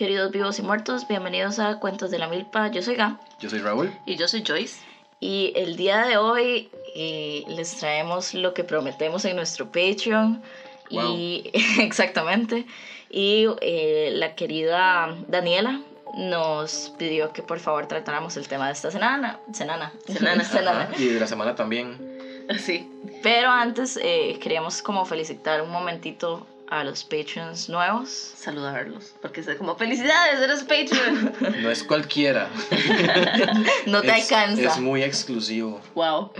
[0.00, 2.68] queridos vivos y muertos, bienvenidos a Cuentos de la Milpa.
[2.68, 3.20] Yo soy Ga.
[3.38, 3.92] Yo soy Raúl.
[4.06, 4.80] Y yo soy Joyce.
[5.20, 10.42] Y el día de hoy eh, les traemos lo que prometemos en nuestro Patreon.
[10.88, 11.50] Y
[11.80, 12.64] exactamente.
[13.10, 15.82] Y eh, la querida Daniela
[16.16, 19.38] nos pidió que por favor tratáramos el tema de esta semana.
[19.52, 19.92] Senana.
[20.06, 20.44] Senana.
[20.44, 20.88] Senana.
[20.96, 22.46] Y de la semana también.
[22.58, 22.90] Sí.
[23.22, 28.08] Pero antes eh, queríamos como felicitar un momentito a los Patreons nuevos.
[28.08, 29.14] Saludarlos.
[29.20, 31.34] Porque es como, felicidades, eres Patreon.
[31.62, 32.48] No es cualquiera.
[33.86, 34.62] no te es, alcanza.
[34.62, 35.80] Es muy exclusivo.
[35.94, 36.30] wow.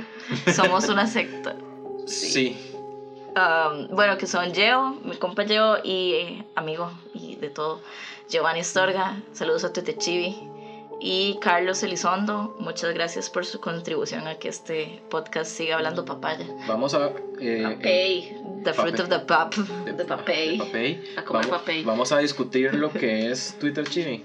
[0.55, 1.57] Somos una secta.
[2.07, 2.57] Sí.
[3.37, 7.81] Um, bueno, que son Geo, mi compa Geo y eh, amigo y de todo,
[8.29, 10.50] Giovanni Storga, saludos a Tete Chivi
[11.01, 16.47] y Carlos Elizondo, muchas gracias por su contribución a que este podcast siga hablando papaya.
[16.69, 17.11] Vamos a...
[17.41, 18.37] Eh, Papay.
[18.65, 19.55] The fruit of the pap.
[19.55, 20.59] de- de papay.
[20.59, 21.03] de papay.
[21.17, 21.85] A comer vamos, papay.
[21.85, 24.23] vamos a discutir lo que es Twitter Chibi.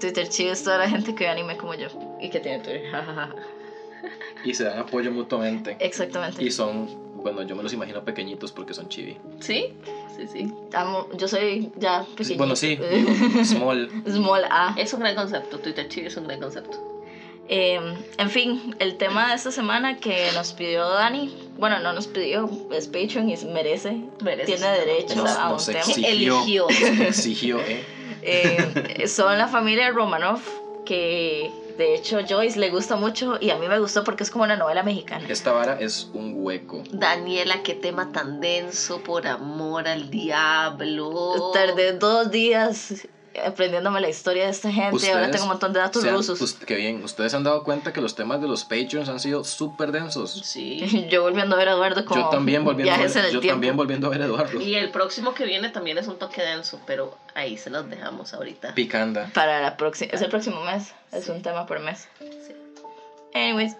[0.00, 1.86] Twitter Chivi es toda la gente que ve anime como yo
[2.20, 2.82] y que tiene Twitter.
[4.44, 5.76] Y se dan apoyo mutuamente.
[5.78, 6.42] Exactamente.
[6.42, 6.88] Y son,
[7.22, 9.16] bueno, yo me los imagino pequeñitos porque son chibi.
[9.40, 9.72] ¿Sí?
[10.16, 10.52] Sí, sí.
[10.74, 12.38] Amo- yo soy ya pequeño.
[12.38, 12.78] Bueno, sí,
[13.44, 13.90] small.
[14.06, 14.74] Small A.
[14.76, 15.58] Es un gran concepto.
[15.58, 16.78] Twitter Chibi es un gran concepto.
[17.48, 17.80] Eh,
[18.18, 22.48] en fin, el tema de esta semana que nos pidió Dani, bueno, no nos pidió,
[22.72, 24.52] es Patreon y merece, Merece.
[24.52, 25.80] tiene derecho Nos, a un nos tema.
[25.80, 26.08] exigió.
[26.08, 26.68] Eligió.
[27.08, 27.84] exigió, ¿eh?
[28.24, 30.38] Eh, son la familia Romanov,
[30.86, 34.44] que de hecho Joyce le gusta mucho y a mí me gustó porque es como
[34.44, 35.26] una novela mexicana.
[35.28, 36.82] Esta vara es un hueco.
[36.90, 41.50] Daniela, qué tema tan denso, por amor al diablo.
[41.52, 43.06] Tardé dos días
[43.44, 46.08] aprendiéndome la historia de esta gente y ahora Ustedes tengo un montón de datos Se
[46.08, 46.38] han- rusos.
[46.38, 49.20] pues, qué bien, ustedes se han dado cuenta que los temas de los Patreons han
[49.20, 50.42] sido súper densos.
[50.44, 51.06] Sí.
[51.10, 53.40] Yo volviendo a ver a Eduardo como Yo también volviendo a en ver, el yo
[53.40, 53.54] tiempo.
[53.54, 54.60] también volviendo a ver a Eduardo.
[54.60, 58.34] Y el próximo que viene también es un toque denso, pero ahí se los dejamos
[58.34, 58.74] ahorita.
[58.74, 59.30] Picanda.
[59.34, 62.08] Para la próxima, es el próximo mes, es un tema por mes.
[62.18, 62.54] Sí.
[63.34, 63.76] Anyways,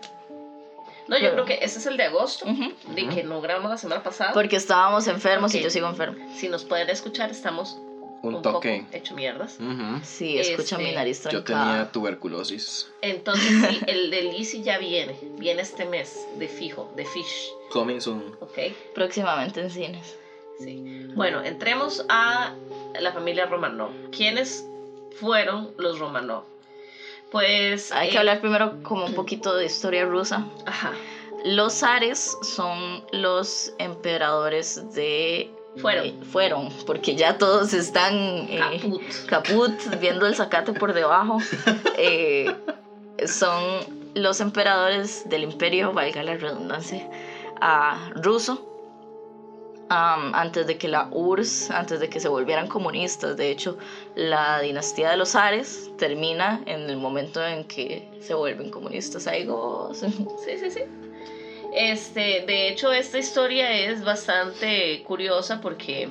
[1.09, 2.73] No, yo creo que ese es el de agosto, Ujú.
[2.95, 4.33] de que no grabamos la semana pasada.
[4.33, 5.65] porque estábamos enfermos y Ok.
[5.65, 6.17] yo sigo enfermo.
[6.39, 7.77] Si nos pueden escuchar, estamos
[8.23, 8.85] Un, un, toque.
[8.85, 9.59] poco hecho mierdas.
[10.05, 12.91] Sí, escucha Este, mi nariz Yo tenía tuberculosis.
[13.01, 15.17] Entonces, sí, el de Lizzie ya viene.
[15.39, 17.53] Viene este mes, de fijo, de Fish.
[17.71, 18.37] Coming soon.
[18.41, 18.59] ¿Ok?
[18.95, 20.17] Próximamente en cines.
[20.61, 21.09] Sí.
[21.15, 22.55] Bueno, entremos a
[23.01, 23.91] la familia Romanov.
[24.11, 24.65] ¿Quiénes
[25.19, 26.45] fueron los Romanov?
[27.33, 27.91] Pues.
[27.91, 30.47] Hay que eh, hablar primero como un poquito de historia rusa.
[30.67, 30.93] Ajá.
[31.45, 35.51] Los zares son los emperadores de...
[35.81, 36.07] Fueron.
[36.07, 38.15] eh, fueron, porque ya todos están...
[38.51, 39.03] eh, Caput.
[39.27, 41.39] caput, viendo el zacate por debajo.
[41.99, 42.53] Eh,
[43.27, 43.63] son
[44.15, 47.09] los emperadores del imperio, valga la redundancia,
[47.61, 48.69] ah, ruso.
[49.89, 53.77] Am, antes de que la URSS, antes de que se volvieran comunistas, de hecho,
[54.17, 59.27] la dinastía de los Ares termina en el momento en que se vuelven comunistas.
[59.27, 59.99] Ahí goz.
[60.01, 60.81] Sí, sí, sí.
[61.75, 66.09] Este, de hecho, esta historia es bastante curiosa porque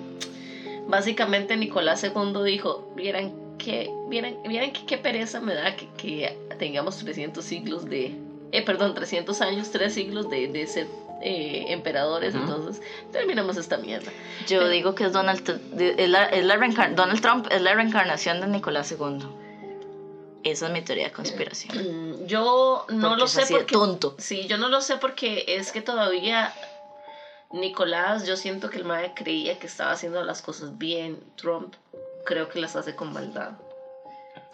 [0.87, 6.35] básicamente Nicolás II dijo, vieran que, vieran, vieran que qué pereza me da que, que
[6.57, 8.15] tengamos 300 siglos de,
[8.51, 10.87] eh, perdón, 300 años, 3 siglos de, de ser
[11.23, 12.43] eh, emperadores, Ujú.
[12.43, 14.11] entonces terminamos esta mierda.
[14.47, 15.47] Yo Pero- digo que es Donald,
[15.79, 16.57] es la- es la
[16.95, 19.19] Donald Trump es la reencarnación de Nicolás II.
[20.43, 22.21] Esa es mi teoría de conspiración.
[22.23, 23.73] Mm, Yo no Porque lo sé así de porque...
[23.73, 24.15] tonto.
[24.17, 26.53] Sí, yo no lo sé porque es que todavía
[27.51, 31.19] Nicolás, yo siento que el mae creía que estaba haciendo las cosas bien.
[31.35, 31.73] Trump
[32.25, 33.51] creo que las hace con maldad.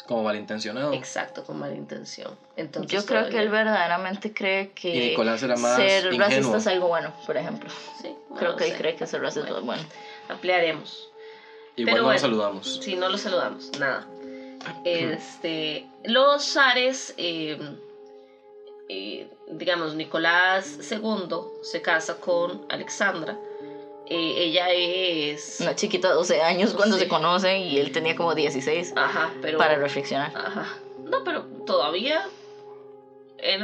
[0.07, 0.93] Como malintencionado.
[0.93, 2.37] Exacto, con mala intención.
[2.55, 6.67] Entonces, Yo creo que él verdaderamente cree que Y Nicolás era más ser racista es
[6.67, 7.69] algo bueno, por ejemplo.
[8.01, 9.59] Sí, no Creo lo que él cree que ser racista Bueno.
[9.59, 9.83] es bueno.
[10.29, 11.09] Ampliaremos.
[11.75, 12.13] Igual Pero no bueno.
[12.13, 12.79] nos saludamos.
[12.81, 14.07] Si no lo saludamos, nada.
[14.83, 17.57] Este, los zares, eh,
[18.89, 23.37] eh, digamos, Nicolás II se casa con Alexandra.
[24.09, 25.57] Eh, ella es...
[25.59, 27.03] Una chiquita de 12 años cuando Sí.
[27.03, 29.57] se conocen y él tenía como 16 Ajá, pero...
[29.57, 30.31] para reflexionar.
[30.33, 30.77] Ajá.
[31.03, 32.25] No, pero todavía.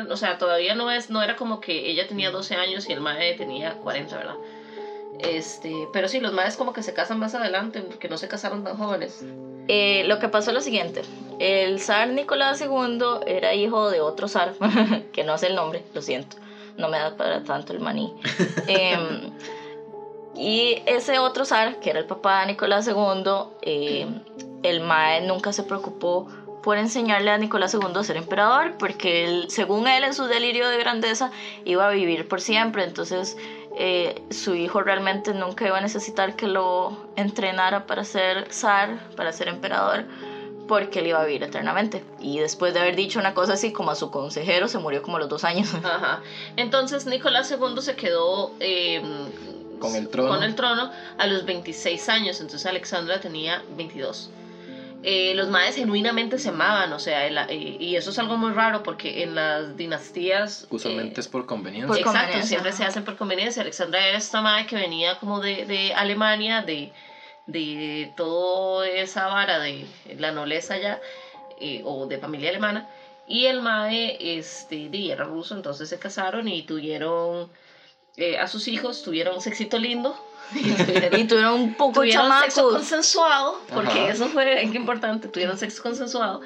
[0.09, 2.99] o sea, todavía no es, no era como que ella tenía 12 años y el
[2.99, 4.35] mae tenía 40, ¿verdad?
[5.19, 8.63] Este, pero sí, los maes como que se casan más adelante, porque no se casaron
[8.63, 9.23] tan jóvenes.
[9.67, 11.01] Eh, lo que pasó es lo siguiente.
[11.39, 14.53] El zar Nicolás II era hijo de otro zar,
[15.13, 16.37] que no sé el nombre, lo siento.
[16.77, 18.13] No me da para tanto el maní.
[18.67, 19.31] Em,
[20.35, 23.23] y ese otro zar, que era el papá de Nicolás II,
[23.61, 24.07] eh,
[24.63, 26.27] el Mae nunca se preocupó
[26.63, 30.67] por enseñarle a Nicolás II a ser emperador, porque él, según él en su delirio
[30.69, 31.29] de grandeza
[31.65, 33.37] iba a vivir por siempre, entonces
[33.77, 39.31] eh, su hijo realmente nunca iba a necesitar que lo entrenara para ser zar, para
[39.33, 40.05] ser emperador,
[40.67, 42.03] porque él iba a vivir eternamente.
[42.19, 45.17] Y después de haber dicho una cosa así, como a su consejero, se murió como
[45.17, 45.73] a los dos años.
[45.83, 46.21] Ajá.
[46.55, 49.01] Entonces Nicolás II se quedó eh,
[49.79, 50.29] Con el trono.
[50.29, 54.29] con el trono a los 26 años, entonces Alexandra tenía 22.
[55.05, 58.53] Eh, los maes genuinamente se amaban, o sea, el- eh, y eso es algo muy
[58.53, 60.65] raro porque en las dinastías...
[60.69, 61.87] Usualmente eh, es por conveniencia.
[61.87, 63.61] por Exacto, conveniencia, siempre se hacen por conveniencia.
[63.61, 66.91] Alexandra era esta madre que venía como de, de Alemania, de,
[67.47, 69.85] de toda esa vara de
[70.17, 71.01] la nobleza ya,
[71.59, 72.87] eh, o de familia alemana.
[73.27, 77.49] Y el mae este, di, era ruso, entonces se casaron y tuvieron
[78.15, 80.15] eh, a sus hijos, tuvieron un sexito lindo.
[80.55, 82.73] Y tuvieron, Y un poco de tuvieron sexo chamacos.
[82.75, 84.09] consensuado, porque Ajá.
[84.11, 86.41] eso fue importante, tuvieron sexo consensuado.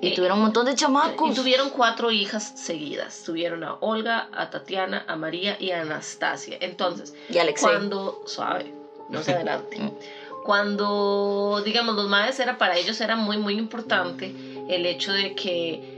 [0.00, 1.34] Y Eh, tuvieron un montón de y chamacos.
[1.34, 3.22] tuvieron cuatro hijas seguidas.
[3.24, 6.58] Tuvieron a Olga, a Tatiana, a María y a Anastasia.
[6.60, 7.66] Entonces, Y Alexei.
[7.68, 8.74] cuando, suave,
[9.08, 9.78] no se adelante.
[9.78, 9.90] Mm.
[10.44, 14.34] Cuando, digamos, los madres era para ellos era muy, muy importante
[14.68, 15.96] el hecho de que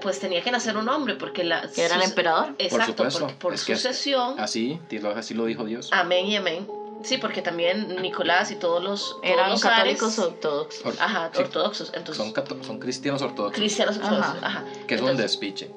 [0.00, 2.54] pues tenía que nacer un hombre porque la Que era el emperador.
[2.58, 3.38] Exacto, supuesto.
[3.38, 4.80] por que sucesión, Así,
[5.16, 5.88] así lo dijo Dios.
[5.92, 6.66] amén y amén.
[7.02, 10.86] Sí, porque también Nicolás y todos los todos Eran los católicos ortodoxos.
[10.86, 11.92] Or- Ajá, sí, ortodoxos.
[11.94, 13.58] Entonces, son, son cristianos ortodoxos.
[13.58, 14.36] cristianos ortodoxos.
[14.42, 14.60] Ajá.
[14.60, 14.64] Ajá.
[14.86, 15.70] que es un despiche.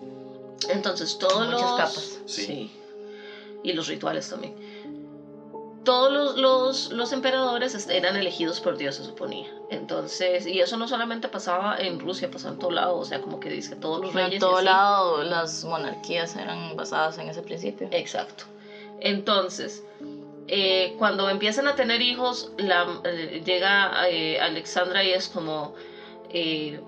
[0.70, 1.72] Entonces, todos Muchas los...
[1.80, 2.20] capas.
[2.28, 2.72] Sí.
[3.64, 4.56] Y los rituales también.
[5.88, 9.48] Todos los, los, los emperadores eran elegidos por Dios, se suponía.
[9.70, 12.98] Entonces, y eso no solamente pasaba en Rusia, pasaba en todo lado.
[12.98, 14.34] O sea, como que dice todos los reyes...
[14.34, 14.66] En todo así.
[14.66, 17.88] lado las monarquías eran basadas en ese principio.
[17.92, 18.44] Exacto.
[19.00, 19.82] Entonces,
[20.50, 25.74] eh, cuando empiezan a tener hijos, la, eh, llega eh, Alexandra y es como,
[26.32, 26.82] eh,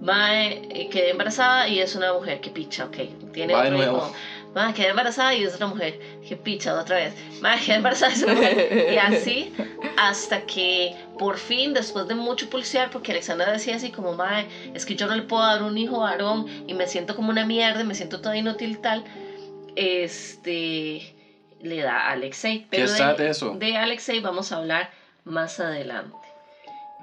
[0.00, 2.96] Mae, eh, quedé embarazada y es una mujer, que picha, ok.
[3.32, 3.96] Tiene Va de otro nuevo.
[3.98, 4.12] hijo.
[4.54, 7.14] Mae, quedé embarazada y es otra mujer, que picha, otra vez.
[7.40, 8.92] Mae, quedé embarazada y es una mujer.
[8.92, 9.54] Y así
[9.96, 14.84] hasta que por fin, después de mucho pulsear, porque Alexandra decía así como, Mae, es
[14.84, 17.84] que yo no le puedo dar un hijo varón y me siento como una mierda,
[17.84, 19.04] me siento toda inútil tal,
[19.76, 21.14] este,
[21.60, 22.66] le da a Alexei.
[22.70, 23.54] Pero de, eso.
[23.54, 24.90] de Alexei vamos a hablar
[25.24, 26.16] más adelante.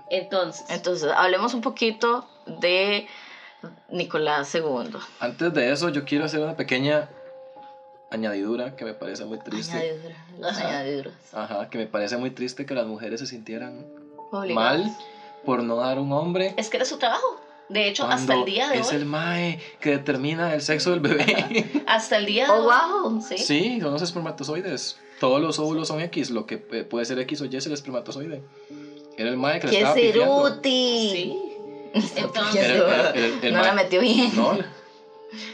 [0.10, 3.07] Entonces, Entonces, hablemos un poquito de
[3.90, 4.92] Nicolás II.
[5.19, 7.10] Antes de eso, yo quiero hacer una pequeña
[8.12, 9.78] añadidura que me parece muy triste.
[9.78, 10.68] Añadidura, las Ajá.
[10.70, 11.14] añadiduras.
[11.34, 13.86] Ajá, que me parece muy triste que las mujeres se sintieran
[14.32, 14.80] Obligadas.
[14.80, 14.98] mal
[15.46, 16.54] por no dar un hombre.
[16.58, 17.40] es que era su trabajo.
[17.70, 18.96] De hecho, cuando hasta el día de es hoy.
[18.96, 21.84] el mae que determina el sexo del bebé.
[21.86, 23.12] Hasta el día de Oh, hoy.
[23.12, 23.22] wow.
[23.22, 23.38] ¿sí?
[23.38, 24.98] sí, son los espermatozoides.
[25.20, 28.42] Todos los óvulos son X, lo que puede ser X o Y es el espermatozoide.
[29.18, 30.46] Era el mae que le ¡Qué estaba pifiando.
[30.48, 31.10] ceruti!
[31.12, 31.40] Sí.
[32.16, 34.32] Entonces- era- era el no la mae- metió bien.
[34.36, 34.58] No,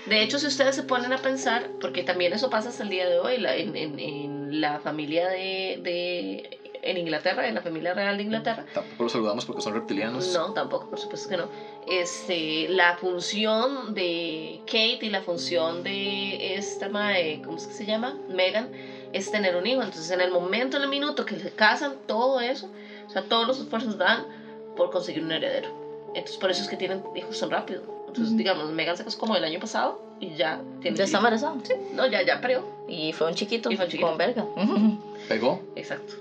[0.06, 3.08] De hecho, si ustedes se ponen a pensar, porque también eso pasa hasta el día
[3.08, 7.94] de hoy, la- en, en- en la familia de, de- en Inglaterra, en la familia
[7.94, 10.28] real de Inglaterra, tampoco los saludamos porque son reptilianos.
[10.34, 11.50] no, tampoco, por supuesto que no.
[11.88, 17.86] Este, la función de Kate y la función de esta mae, ¿cómo es que se
[17.86, 18.16] llama?
[18.30, 18.70] Megan,
[19.14, 19.82] es tener un hijo.
[19.82, 22.70] Entonces, en el momento, en el minuto que se casan, todo eso,
[23.08, 24.28] o sea, todos los esfuerzos dan
[24.76, 25.70] por conseguir un heredero.
[26.14, 27.95] Entonces, por eso es que tienen hijos tan rápido.
[28.16, 28.38] Entonces, Ujú.
[28.38, 30.96] digamos, Megan se casó como el año pasado y ya tiene.
[30.96, 31.54] Ya está embarazada.
[31.94, 32.64] No, ya, ya parió.
[32.88, 34.08] Y fue un chiquito, Y fue un chiquito.
[34.08, 34.46] con verga.
[35.28, 35.60] ¿Pegó?
[35.76, 36.14] Exacto.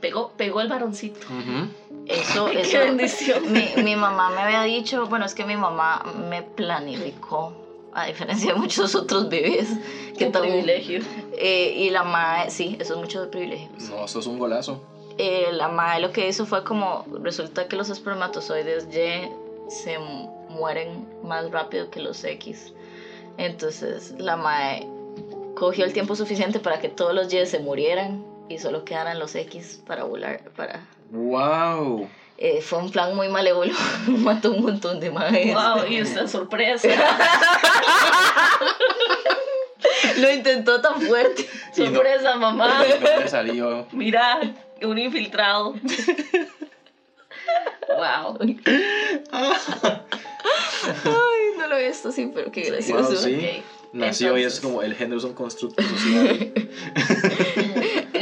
[0.00, 1.18] Pegó, pegó el varoncito.
[1.26, 1.68] Ujú.
[2.06, 2.78] Eso, Qué eso.
[2.78, 3.52] bendición.
[3.52, 7.52] Mi, mi mamá me había dicho, bueno, es que mi mamá me planificó,
[7.92, 9.68] a diferencia de muchos otros bebés
[10.16, 10.54] que Qué también.
[10.64, 11.00] privilegio.
[11.38, 13.68] Eh, y la madre, sí, eso es mucho de privilegio.
[13.90, 14.78] No, eso es un golazo.
[15.18, 19.28] Eh, la madre lo que hizo fue como, resulta que los espermatozoides Y
[19.70, 22.72] se mu- mueren más rápido que los X.
[23.38, 24.86] Entonces la madre
[25.56, 29.34] cogió el tiempo suficiente para que todos los Y se murieran y solo quedaran los
[29.34, 30.86] X para volar, para...
[31.10, 32.08] ¡Wow!
[32.38, 33.72] Eh, fue un plan muy malévolo,
[34.06, 35.54] mató un montón de madres.
[35.54, 36.88] Wow, y usted sorpresa.
[40.18, 41.48] Lo intentó tan fuerte.
[41.76, 42.84] Y no- sorpresa, mamá.
[42.86, 43.86] Y no le salió.
[43.92, 44.40] Mira,
[44.82, 45.74] un infiltrado.
[47.96, 48.38] wow.
[51.04, 53.10] Ay, no lo he visto así, pero qué gracioso.
[53.10, 53.34] Wow, sí.
[53.34, 53.64] Ok.
[53.94, 56.52] Nació y es como el género es un constructo social.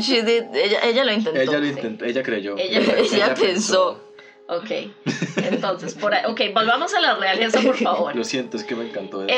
[0.01, 1.41] She did- ella, ella lo intentó.
[1.41, 2.57] ella lo intentó, ella creyó.
[2.59, 4.01] Ella- ella pensó.
[4.49, 4.71] Ok.
[5.37, 6.25] Entonces, por ahí.
[6.27, 8.17] Ok, volvamos a la realeza, por favor.
[8.17, 9.33] Lo siento, es que me encantó eso.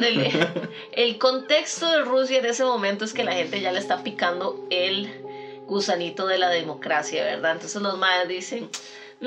[0.00, 0.48] El, el,
[0.92, 4.64] el contexto de Rusia en ese momento es que la gente ya le está picando
[4.70, 5.12] el
[5.66, 7.52] gusanito de la democracia, ¿verdad?
[7.52, 8.68] Entonces los mayas dicen, "Mm,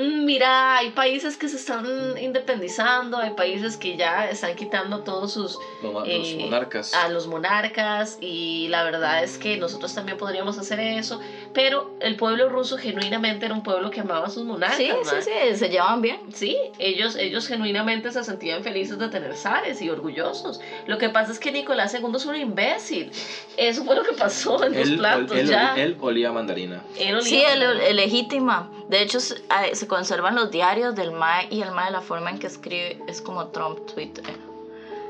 [0.02, 5.58] mira, hay países que se están independizando, hay países que ya están quitando todos sus
[5.82, 6.94] Los, los eh, monarcas.
[6.94, 11.20] a los monarcas y la verdad es que nosotros también podríamos hacer eso,
[11.52, 14.78] Pero el pueblo ruso genuinamente era un pueblo que amaba a sus monarcas.
[14.78, 16.18] Sí, sí, sí, se llevaban bien.
[16.34, 20.60] Sí, ellos, ellos genuinamente se sentían felices de tener zares y orgullosos.
[20.86, 23.10] Lo que pasa es que Nicolás II es un imbécil.
[23.56, 25.36] Eso fue lo que pasó en los Él, platos.
[25.36, 25.74] él- ya.
[25.76, 26.84] él olía a mandarina.
[26.96, 28.68] Él olía- Sí, el, el legítima.
[28.88, 32.30] De hecho, se, ah, se conservan los diarios del MAE y el MAE, la forma
[32.30, 34.24] en que escribe es como Trump Twitter.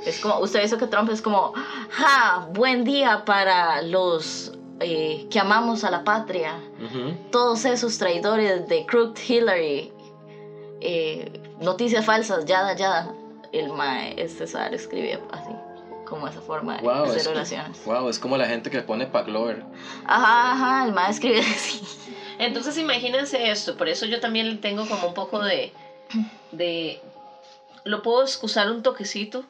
[0.05, 1.53] Es como, usted dice que Trump es como,
[1.91, 6.55] ja, buen día para los eh, que amamos a la patria.
[7.31, 9.93] Todos esos traidores de Crooked Hillary,
[10.81, 13.13] eh, noticias falsas, yada, yada.
[13.53, 15.51] El MAE, este César, escribe así,
[16.07, 17.83] como esa forma de Wow, hacer es, oraciones.
[17.87, 19.65] wow, es como la gente que pone Paglover.
[20.07, 21.81] Ajá, ajá, el MAE escribe así.
[22.39, 25.73] Entonces imagínense esto, por eso yo también tengo como un poco de,
[26.53, 27.01] de,
[27.85, 29.45] lo puedo excusar un toquecito,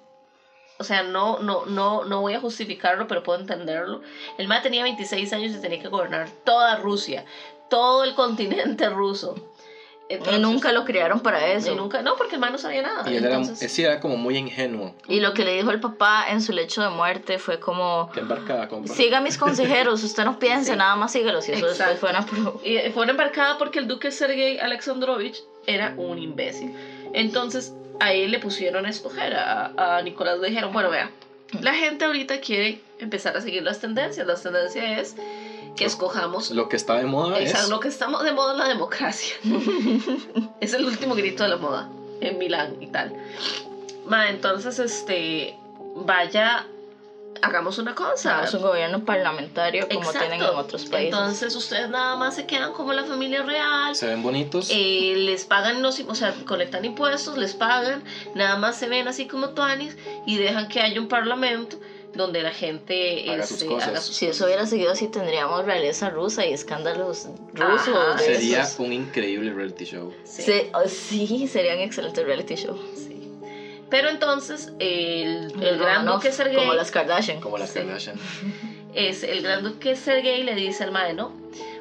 [0.78, 4.00] o sea, no, no, no, no voy a justificarlo, pero puedo entenderlo.
[4.38, 7.24] El MAE tenía 26 años y tenía que gobernar toda Rusia,
[7.68, 9.34] todo el continente ruso.
[10.10, 11.70] Y Entonces- nunca lo criaron para eso.
[11.70, 13.10] y nunca, no, porque el MAE no sabía nada.
[13.10, 14.94] Y él era, entonces- él sí era como muy ingenuo.
[15.06, 18.20] Y lo que le dijo el papá en su lecho de muerte fue como, Que
[18.20, 18.92] embarcada, compa.
[18.94, 20.78] siga mis consejeros, usted no piense, Sí.
[20.78, 21.46] nada más sígalos.
[21.48, 21.92] Y eso Exacto.
[22.08, 22.62] después fue una.
[22.64, 26.72] Y fue una embarcada porque el duque Sergei Alexandrovich era un imbécil.
[27.12, 29.34] Entonces a él le pusieron a escoger.
[29.34, 31.10] A, a Nicolás le dijeron, bueno, vea,
[31.60, 34.26] la gente ahorita quiere empezar a seguir las tendencias.
[34.26, 35.16] La tendencia es
[35.78, 36.50] que escojamos...
[36.50, 37.70] Lo que está de moda Exacto, es...
[37.70, 39.34] lo que estamos de moda es la democracia.
[40.60, 41.88] es el último grito de la moda
[42.20, 43.14] en Milán y tal.
[44.06, 45.56] Ma, entonces, este,
[45.94, 46.66] vaya,
[47.42, 48.42] hagamos una cosa.
[48.44, 50.20] Es un gobierno parlamentario como Exacto.
[50.20, 51.12] tienen en otros países.
[51.12, 53.94] Entonces ustedes nada más se quedan como la familia real.
[53.94, 54.70] Se ven bonitos.
[54.70, 58.02] eh, les pagan los, o sea, colectan impuestos, les pagan,
[58.34, 61.78] nada más se ven así como tuanis y dejan que haya un parlamento
[62.14, 63.88] donde la gente Haga este, sus cosas.
[63.88, 67.88] haga sus si eso hubiera seguido así, tendríamos realeza rusa y escándalos rusos.
[67.88, 68.16] Ajá.
[68.16, 68.80] de Sería esos.
[68.80, 70.12] un increíble reality show.
[70.24, 72.78] Sí, Se- oh, sí, serían excelentes reality show.
[72.94, 73.14] sí.
[73.90, 77.40] Pero entonces el, el, El gran duque Sergei Como las Kardashian.
[77.40, 77.78] Como las Sí.
[77.78, 78.16] Kardashian.
[78.94, 81.32] es el gran duque Sergei le dice al mae, no,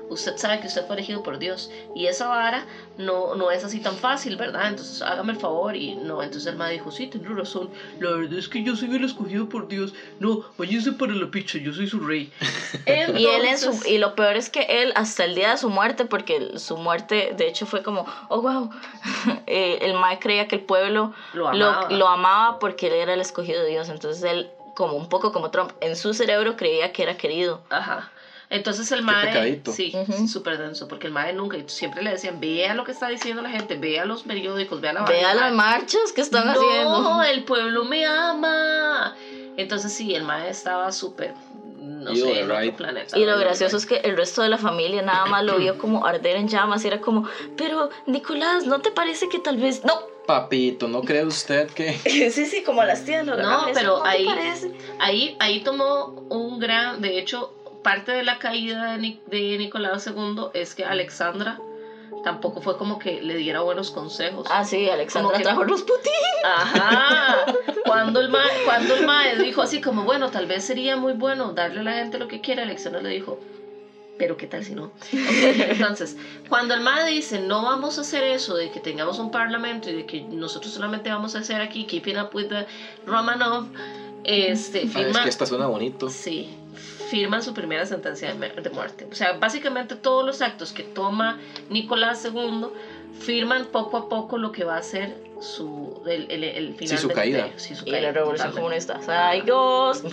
[0.09, 2.65] usted sabe que usted fue elegido por Dios y esa vara
[2.97, 4.67] no, no es así tan fácil, ¿verdad?
[4.69, 8.39] Entonces hágame el favor y no, entonces el mae dijo, sí, tiene razón, la verdad
[8.39, 11.87] es que yo soy el escogido por Dios, no, váyanse para la picha, yo soy
[11.87, 12.31] su rey.
[12.87, 15.69] Y él en su, y lo peor es que él hasta el día de su
[15.69, 18.69] muerte, porque su muerte de hecho fue como, oh wow,
[19.47, 21.89] eh, el Mae creía que el pueblo Lo lo, amaba.
[21.89, 23.89] lo amaba porque él era el escogido de Dios.
[23.89, 27.61] Entonces él, como un poco como Trump, en su cerebro creía que era querido.
[27.69, 28.11] Ajá.
[28.49, 29.73] Entonces el mae, pecadito.
[29.73, 30.27] sí, Ujú.
[30.27, 33.41] súper denso, porque el mae nunca, y siempre le decían, vea lo que está diciendo
[33.41, 35.41] la gente, vea los periódicos, vea la Vea vaina".
[35.45, 37.23] las marchas que están no, haciendo.
[37.23, 39.15] el pueblo me ama.
[39.57, 41.33] Entonces sí, el mae estaba súper,
[41.73, 42.75] no You sé, right.
[42.75, 43.17] planeta.
[43.17, 46.05] Y lo gracioso es que el resto de la familia nada más lo vio como
[46.05, 47.27] arder en llamas y era como,
[47.57, 49.83] pero Nicolás, ¿no te parece que tal vez...
[49.83, 49.93] No,
[50.27, 51.93] Papito, ¿no cree usted que...?
[52.31, 54.27] sí, sí, como las tías lo No, pero ¿no ahí-?
[54.99, 60.07] Ahí, ahí tomó un gran, de hecho, parte de la caída de, Ni- de Nicolás
[60.07, 61.59] II es que Alexandra
[62.23, 64.47] tampoco fue como que le diera buenos consejos.
[64.49, 66.11] Ah, sí, Alexandra Como que- trajo los putis.
[66.43, 67.45] Ajá.
[67.85, 71.53] Cuando el, mae, cuando el mae dijo así como, bueno, tal vez sería muy bueno
[71.53, 73.39] darle a la gente lo que quiera, Alexandra le dijo,
[74.17, 74.91] pero qué tal si no.
[75.11, 76.17] Entonces,
[76.49, 79.93] cuando el mae dice, no vamos a hacer eso de que tengamos un parlamento y
[79.93, 82.65] de que nosotros solamente vamos a hacer aquí keeping up with the
[83.05, 83.67] Romanov,
[84.25, 86.09] este, Ah, es firma, que esta suena bonito.
[86.09, 86.49] sí,
[87.09, 89.07] firman su primera sentencia de, mu- de muerte.
[89.11, 92.67] O sea, básicamente todos los actos que toma Nicolás II
[93.19, 97.07] firman poco a poco lo que va a ser su, el, el, el final su
[97.07, 97.37] del caída.
[97.39, 97.59] imperio.
[97.59, 98.87] Sí, su Y caída, la revolución totalmente.
[98.87, 99.29] comunista.
[99.29, 100.03] ¡Ay, Dios!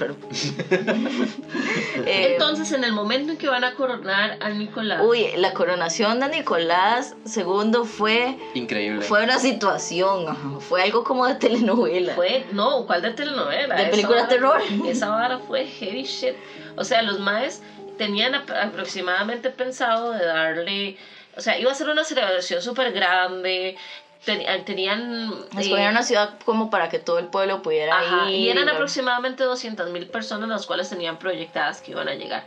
[2.06, 6.20] Eh, Entonces, en el momento en que van a coronar a Nicolás, Uy, la coronación
[6.20, 9.02] de Nicolás II fue, Increíble.
[9.02, 12.14] fue una situación, fue algo como de telenovela.
[12.14, 13.76] fue, no, ¿cuál de telenovela?
[13.76, 14.60] De Esa película de terror.
[14.86, 16.34] Esa vara fue heavy shit.
[16.76, 17.60] O sea, los maes
[17.98, 20.96] tenían ap- aproximadamente pensado de darle,
[21.36, 23.76] o sea, iba a ser una celebración súper grande,
[24.24, 25.32] ten- tenían...
[25.56, 28.36] eh, Escogieron una ciudad como para que todo el pueblo pudiera Ajá, ir.
[28.36, 32.44] y eran y- aproximadamente 200 mil personas las cuales tenían proyectadas que iban a llegar.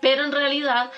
[0.00, 0.90] Pero en realidad,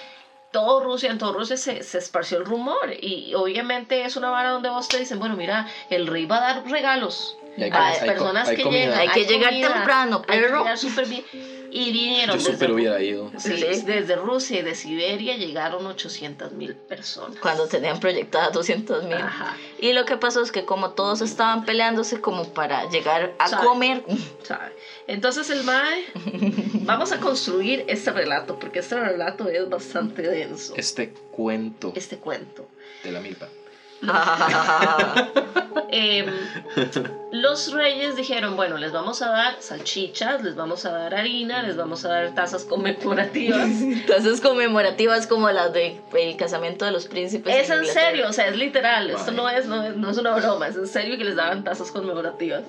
[0.52, 2.94] todo Rusia, en todo Rusia se, se esparció el rumor.
[3.00, 6.40] Y obviamente es una vara donde vos te dicen, bueno, mira, el rey va a
[6.54, 8.98] dar regalos hay a hay personas hay que llegan.
[8.98, 10.58] Hay que llegar temprano, Hay que perro.
[10.60, 11.24] llegar súper bien.
[11.74, 13.30] Y vinieron Yo desde, súper hubiera ido.
[13.38, 13.82] sí, Sí.
[13.86, 17.38] desde Rusia y de Siberia llegaron 800 mil personas.
[17.40, 19.16] Cuando tenían proyectadas 200 mil.
[19.78, 23.66] Y lo que pasó es que como todos estaban peleándose como para llegar a Sabe.
[23.66, 24.04] comer,
[24.42, 24.72] ¿sabe?
[25.06, 26.04] Entonces el Mae,
[26.84, 32.68] vamos a construir este relato, porque este relato es bastante denso, Este cuento este cuento.
[33.02, 33.48] de la milpa.
[35.94, 36.26] Em,
[37.32, 41.76] los reyes dijeron, bueno, les vamos a dar salchichas, les vamos a dar harina, les
[41.76, 43.68] vamos a dar tazas conmemorativas.
[43.82, 47.54] Entonces conmemorativas como las de el casamiento de los príncipes.
[47.54, 50.34] es en serio, o sea, es literal, esto no es, no, es, no es una
[50.34, 52.62] broma, es en serio que les daban tazas conmemorativas.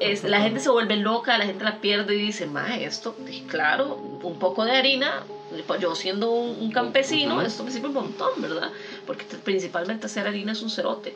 [0.00, 3.16] Es, la gente se vuelve loca, la gente la pierde y dice, ma, esto,
[3.48, 5.22] claro, un poco de harina,
[5.78, 7.46] yo siendo un, un campesino, Ujú.
[7.46, 8.70] esto me sirve un montón, ¿verdad?
[9.06, 11.12] Porque principalmente hacer harina es un cerote.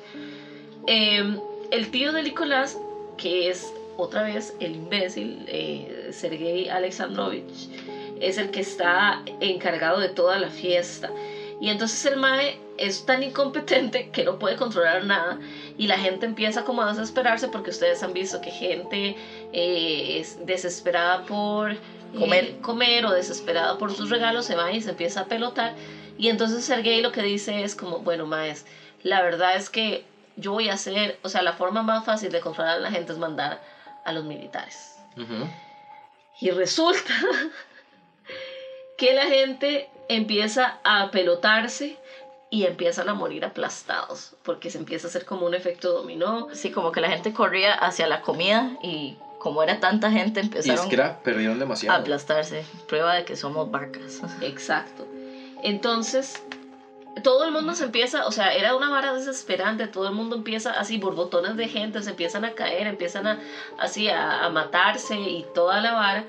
[0.86, 1.36] Eh,
[1.70, 2.76] el tío de Nicolás,
[3.16, 7.68] que es otra vez el imbécil, eh, Sergei Alexandrovich,
[8.20, 11.10] es el que está encargado de toda la fiesta.
[11.60, 15.38] Y entonces el Mae es tan incompetente que no puede controlar nada
[15.78, 19.14] y la gente empieza como a desesperarse porque ustedes han visto que gente
[19.52, 21.74] eh, es desesperada por
[22.18, 22.56] Comer.
[22.60, 25.74] comer o desesperada por sus regalos se va y se empieza a pelotar
[26.18, 28.64] y entonces Sergei lo que dice es como bueno maes
[29.02, 30.04] la verdad es que
[30.36, 33.12] yo voy a hacer o sea la forma más fácil de controlar a la gente
[33.12, 33.60] es mandar
[34.04, 34.96] a los militares
[36.40, 37.12] y resulta
[38.96, 41.98] que la gente empieza a pelotarse
[42.50, 46.48] y empiezan a morir aplastados, porque se empieza a hacer como un efecto dominó.
[46.52, 50.88] Sí, como que la gente corría hacia la comida y como era tanta gente empezaron
[51.22, 52.00] perdieron a demasiado.
[52.00, 52.64] aplastarse.
[52.88, 54.20] Prueba de que somos vacas.
[54.40, 55.06] Exacto.
[55.62, 56.42] Entonces,
[57.22, 60.70] todo el mundo se empieza, o sea, era una vara desesperante, todo el mundo empieza
[60.70, 63.38] así, borbotones de gente, se empiezan a caer, empiezan a,
[63.78, 66.24] así a, a matarse y toda la vara.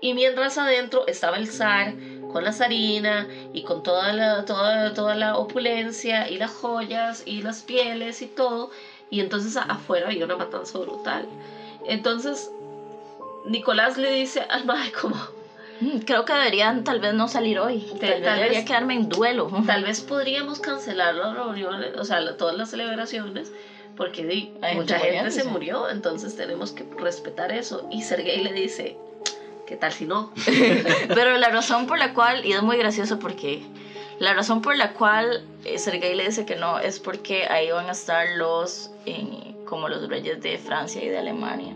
[0.00, 1.92] Y mientras adentro estaba el zar
[2.32, 7.42] con la zarina y con toda la, toda, toda la opulencia y las joyas y
[7.42, 8.70] las pieles y todo.
[9.10, 11.28] Y entonces a- afuera había una matanza brutal.
[11.86, 12.50] Entonces,
[13.46, 15.16] Nicolás le dice al mae como,
[15.80, 17.80] Mm, Creo que deberían tal vez no salir hoy.
[17.98, 19.48] Tal, vez debería vez- quedarme en duelo.
[19.66, 23.50] Tal vez podríamos cancelar las reuniones, o sea, todas las celebraciones,
[23.96, 27.88] porque di, Hay mucha gente se murió, entonces tenemos que respetar eso.
[27.90, 28.94] Y Sergei le dice,
[29.66, 30.30] ¿qué tal si no?
[31.14, 33.62] Pero la razón por la cual, y es muy gracioso porque
[34.18, 37.88] la razón por la cual eh, Sergei le dice que no es porque ahí van
[37.88, 41.74] a estar los, eh, como los reyes de Francia y de Alemania.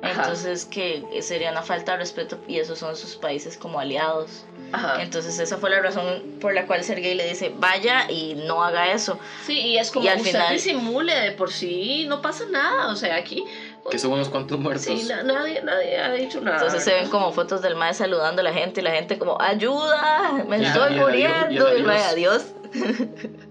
[0.00, 0.22] Ajá.
[0.22, 4.44] Entonces que sería una falta de respeto y esos son sus países como aliados.
[4.72, 5.02] Ajá.
[5.02, 8.92] Entonces esa fue la razón por la cual Sergei le dice vaya y no haga
[8.92, 9.18] eso.
[9.44, 12.88] Sí, y es como Y al usted final- disimule de por sí, no pasa nada,
[12.92, 13.44] o sea, aquí...
[13.90, 14.84] Que son unos cuantos muertos.
[14.84, 16.58] Sí, na- nadie, nadie ha dicho nada.
[16.58, 19.40] Entonces se ven como fotos del mae saludando a la gente y la gente como
[19.40, 21.30] ayuda, me Y el- estoy y el adiós- y el
[21.64, 21.72] muriendo.
[21.72, 22.42] Y el mae, adiós.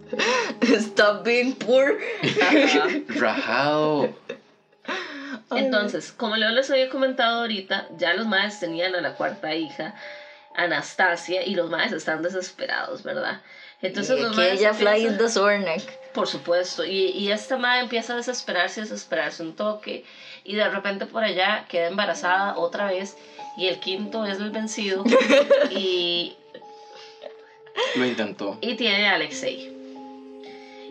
[0.62, 1.98] Stop being poor.
[3.08, 4.14] Rajado.
[5.52, 9.96] Entonces, como Leo les había comentado ahorita, ya los maes tenían a la cuarta hija,
[10.56, 13.42] Anastasia, y los maes están desesperados, ¿verdad?
[13.82, 16.12] Entonces y los maes ella flying the Zornek.
[16.14, 20.04] Por supuesto, y, y esta madre empieza a desesperarse, desesperarse un toque,
[20.44, 23.16] y de repente por allá queda embarazada otra vez,
[23.56, 25.04] y el quinto es el vencido,
[25.72, 26.36] y,
[27.96, 28.58] Lo intentó.
[28.62, 29.77] y tiene a Alexei.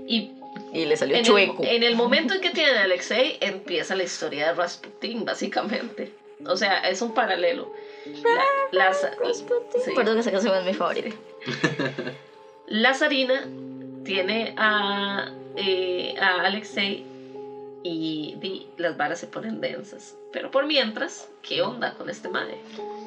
[0.07, 0.31] Y
[0.73, 1.63] Y le salió en el, chueco.
[1.65, 6.13] en el momento en que tiene a Alexei, empieza la historia de Rasputin, básicamente.
[6.47, 7.73] O sea, es un paralelo.
[8.73, 9.11] La, la, za-
[9.85, 9.93] sí.
[9.95, 11.11] Perdón, esa canción es mi favorita.
[12.67, 13.47] la zarina
[14.05, 17.05] tiene a, eh, a Alexei
[17.83, 20.17] y las varas se ponen densas.
[20.33, 22.59] Pero por mientras, ¿qué onda con este madre?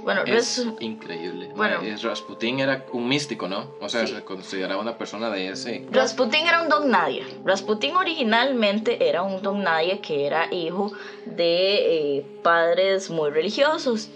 [0.04, 1.52] Bueno, Es increíble.
[1.56, 1.80] Bueno.
[2.02, 3.72] Rasputin era un místico, ¿no?
[3.82, 4.16] O sea, Sí.
[4.16, 5.86] se consideraba una persona de ese.
[5.92, 7.26] Rasputin era un don nadie.
[7.46, 10.92] Rasputin originalmente era un don nadie que era hijo
[11.26, 14.10] de eh, padres muy religiosos.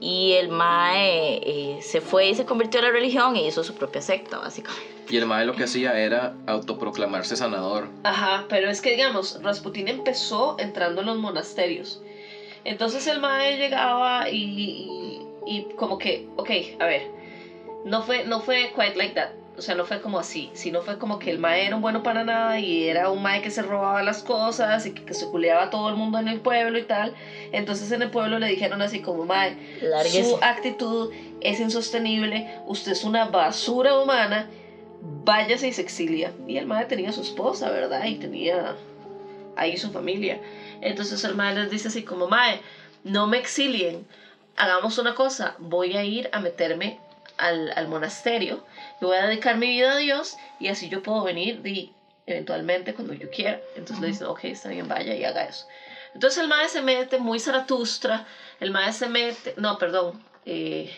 [0.00, 3.74] Y el Mae eh, se fue y se convirtió a la religión e hizo su
[3.74, 4.82] propia secta, básicamente.
[5.10, 7.88] Y el mae lo que hacía era autoproclamarse sanador.
[8.04, 12.00] Ajá, pero es que digamos, Rasputin empezó entrando en los monasterios.
[12.64, 17.02] Entonces el mae llegaba y, y, y como que, ok, a ver,
[17.84, 19.30] no fue, no fue quite like that.
[19.56, 22.04] O sea, no fue como así, sino fue como que el mae era un bueno
[22.04, 25.26] para nada y era un mae que se robaba las cosas y que, que se
[25.26, 27.12] culeaba a todo el mundo en el pueblo y tal.
[27.50, 30.22] Entonces en el pueblo le dijeron así como, mae, Lárguese.
[30.22, 34.46] su actitud es insostenible, usted es una basura humana,
[35.00, 36.30] váyase y se exilia.
[36.46, 38.04] Y el madre tenía su esposa, ¿verdad?
[38.04, 38.76] Y tenía
[39.56, 40.38] ahí su familia.
[40.82, 42.60] Entonces el madre les dice así como, mae,
[43.02, 44.06] no me exilien,
[44.58, 47.00] hagamos una cosa, voy a ir a meterme
[47.36, 48.64] al, al monasterio,
[49.00, 51.92] y voy a dedicar mi vida a Dios y así yo puedo venir y
[52.26, 53.60] eventualmente cuando yo quiera.
[53.76, 55.66] Entonces le dicen, ok, está bien, vaya y haga eso.
[56.14, 58.26] Entonces el maestro se mete muy zaratustra,
[58.60, 60.92] el maestro se mete, no, perdón, eh,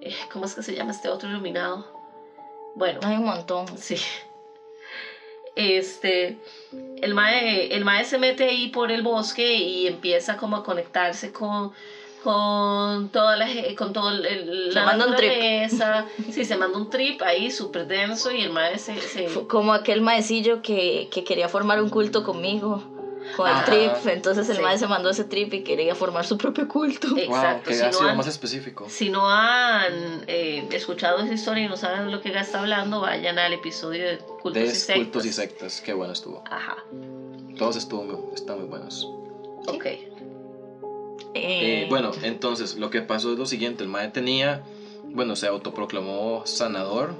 [0.00, 1.86] eh, ¿cómo es que se llama este otro iluminado?
[2.74, 3.66] Bueno, Hay un montón.
[3.78, 3.96] Sí.
[5.56, 6.36] Este,
[7.00, 11.32] el mae, el mae se mete ahí por el bosque y empieza como a conectarse
[11.32, 11.72] con,
[12.24, 15.30] con toda la ge- con todo el- el- Se la manda un trip.
[16.32, 20.00] Sí, se manda un trip ahí súper denso y el mae se, se- Como aquel
[20.00, 22.82] maecillo que, que quería formar un culto conmigo.
[23.38, 23.64] Con el Ajá.
[23.64, 23.90] trip.
[24.06, 24.62] Entonces el Sí.
[24.62, 27.08] mae se mandó ese trip y quería formar su propio culto.
[27.08, 28.86] Wow, Exacto, que si ha no sido han- más específico.
[28.88, 32.60] Si no han eh, escuchado esa historia y no saben de lo que Gas está
[32.60, 34.96] hablando, vayan al episodio de cultos y De sectas.
[34.96, 36.42] cultos y sectas, qué bueno estuvo.
[36.50, 36.76] Ajá,
[37.58, 39.06] Todos estuvo muy- están muy buenos.
[39.68, 39.86] ok.
[41.34, 44.62] Eh, bueno, entonces lo que pasó es lo siguiente, el Mae tenía,
[45.04, 47.14] bueno, se autoproclamó sanador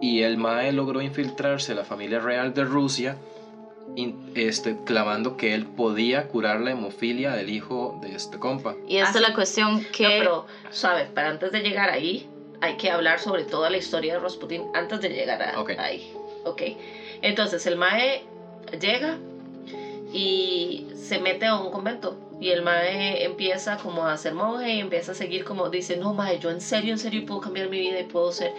[0.00, 3.16] y el Mae logró infiltrarse en la familia real de Rusia,
[3.96, 8.74] in- este, clamando que él podía curar la hemofilia del hijo de este compa.
[8.88, 10.02] Y esta Ah, es la cuestión que...
[10.04, 11.08] No, pero, ¿sabes?
[11.08, 12.28] Para antes de llegar ahí,
[12.60, 15.70] hay que hablar sobre toda la historia de Rasputin antes de llegar a, Ok.
[15.78, 16.12] ahí.
[16.44, 16.62] Ok.
[17.22, 18.24] Entonces, el Mae
[18.80, 19.18] llega
[20.12, 22.16] y se mete a un convento.
[22.44, 26.12] Y el Mae empieza como a ser monje y empieza a seguir como, dice, no,
[26.12, 28.52] Mae, yo en serio, en serio puedo cambiar mi vida y puedo ser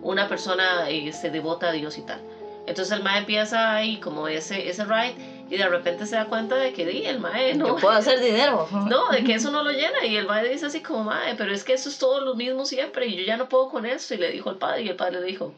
[0.00, 2.20] una persona este, devota a Dios y tal.
[2.68, 5.16] Entonces el Mae empieza ahí como ese, ese ride
[5.50, 8.20] y de repente se da cuenta de que di, el Mae no, Yo puedo hacer
[8.20, 8.68] dinero.
[8.88, 10.06] no, de que eso no lo llena.
[10.06, 12.64] Y el padre dice así como, madre, pero es que eso es todo lo mismo
[12.64, 14.14] siempre y yo ya no puedo con esto.
[14.14, 15.52] Y le dijo al padre y el padre le dijo,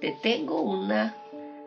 [0.00, 1.16] te tengo una,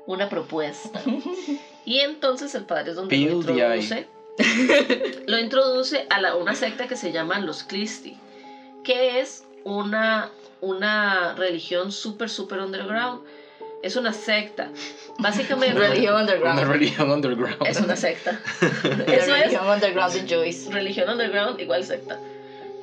[0.06, 1.02] una propuesta.
[1.86, 3.82] y entonces el padre es donde lo Bill the eye.
[3.82, 4.17] introduce.
[5.28, 8.18] lo introduce a la, una secta que se llama los Clisti,
[8.84, 10.30] que es una,
[10.62, 13.22] una religión súper, súper underground.
[13.84, 14.70] Es una secta.
[15.20, 16.60] Básicamente Religión Una underground.
[16.68, 17.58] religión underground.
[17.68, 18.40] es una secta.
[18.62, 20.72] Eso es religión underground de Joyce.
[20.72, 22.20] religión underground igual secta.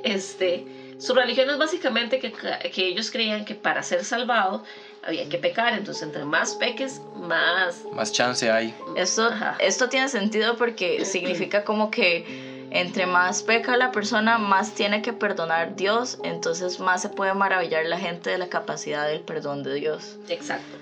[0.04, 0.64] Este,
[0.98, 4.62] su religión es básicamente que, que ellos creían que para ser salvado
[5.06, 7.82] había que pecar, entonces entre más peques, más...
[7.92, 8.74] Más chance hay.
[8.96, 9.56] Esto, Ajá.
[9.58, 12.24] esto tiene sentido porque significa como que
[12.70, 17.84] entre más peca la persona, más tiene que perdonar Dios, entonces más se puede maravillar
[17.86, 20.16] la gente de la capacidad del perdón de Dios.
[20.28, 20.76] Exacto.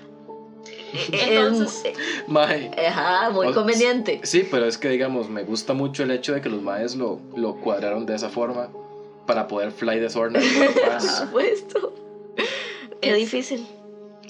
[1.11, 2.71] Entonces, Entonces- Mae.
[2.87, 4.19] ajá, muy O- conveniente.
[4.23, 7.19] Sí, pero es que digamos, me gusta mucho el hecho de que los maes lo,
[7.35, 8.69] lo cuadraron de esa forma
[9.25, 10.33] para poder fly the sword.
[10.33, 11.93] Por supuesto.
[13.01, 13.67] Qué Es- difícil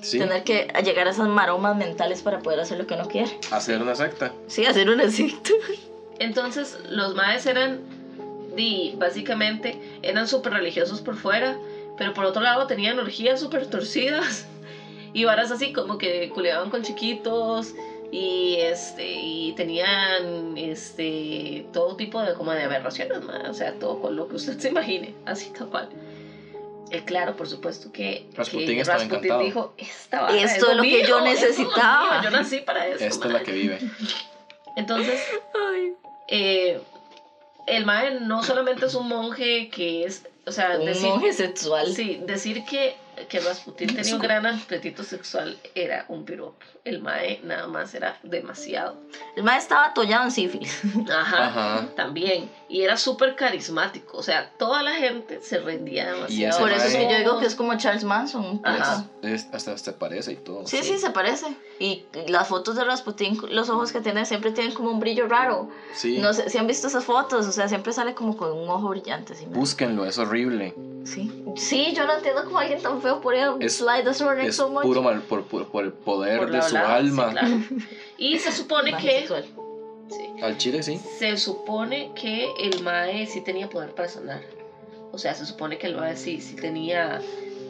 [0.03, 3.31] Sí, tener que llegar a esas maromas mentales para poder hacer lo que uno quiere.
[3.51, 4.33] hacer una secta.
[4.47, 5.53] Sí, hacer un éxito.
[6.19, 7.79] Entonces los maes eran,
[8.55, 11.57] di, básicamente, eran súper religiosos por fuera,
[11.97, 14.45] pero por otro lado tenían orgías súper torcidas
[15.13, 17.73] y varas así como que culeaban con chiquitos
[18.11, 23.99] y este y tenían este todo tipo de como de aberraciones ma, o sea todo
[23.99, 25.89] con lo que usted se imagine así tal cual
[26.93, 29.39] Eh, claro por supuesto que, Rasputín que encantado.
[29.43, 32.21] dijo esta Esto es lo que mío, yo necesitaba".
[32.23, 33.39] yo nací para esto Esta es ma".
[33.39, 33.79] la que vive.
[34.75, 35.21] entonces
[36.27, 36.79] eh,
[37.67, 41.93] el Mae no solamente es un monje que es, o sea, Un decir, monje sexual.
[41.93, 42.95] sí, decir que,
[43.29, 46.57] que Rasputin tenía un gran apetito sexual era un piropo.
[46.85, 48.97] El Mae nada más era demasiado.
[49.37, 50.81] El mae estaba atollado en sífilis.
[51.09, 51.87] Ajá, Ajá.
[51.95, 52.49] también.
[52.67, 54.17] Y era súper carismático.
[54.17, 56.59] O sea, toda la gente se rendía demasiado.
[56.59, 58.59] Por eso es que yo digo que es como Charles Manson.
[58.63, 59.05] Ajá.
[59.21, 60.67] Es- hasta se parece y todo.
[60.67, 60.93] Sí, Sí.
[60.93, 61.45] sí, se parece.
[61.79, 65.69] Y las fotos de Rasputin, los ojos que tiene siempre tienen como un brillo raro.
[65.95, 66.17] Sí.
[66.19, 68.89] No sé si han visto esas fotos, o sea, siempre sale como con un ojo
[68.89, 69.33] brillante.
[69.47, 70.73] Búsquenlo, es horrible.
[71.05, 71.43] Sí.
[71.57, 74.69] sí, yo no entiendo cómo alguien tan feo podría Es- slide the sword Es so
[74.69, 74.81] much.
[74.83, 77.29] puro mal por, por, por el poder Por de su hablada, sí, alma.
[77.31, 77.55] claro.
[78.17, 79.27] Y se supone que...
[80.09, 80.41] sí.
[80.41, 80.99] Al chile sí.
[81.19, 84.41] Se supone que el Mae sí tenía poder para sanar.
[85.11, 87.19] O sea, se supone que el Mae sí, sí tenía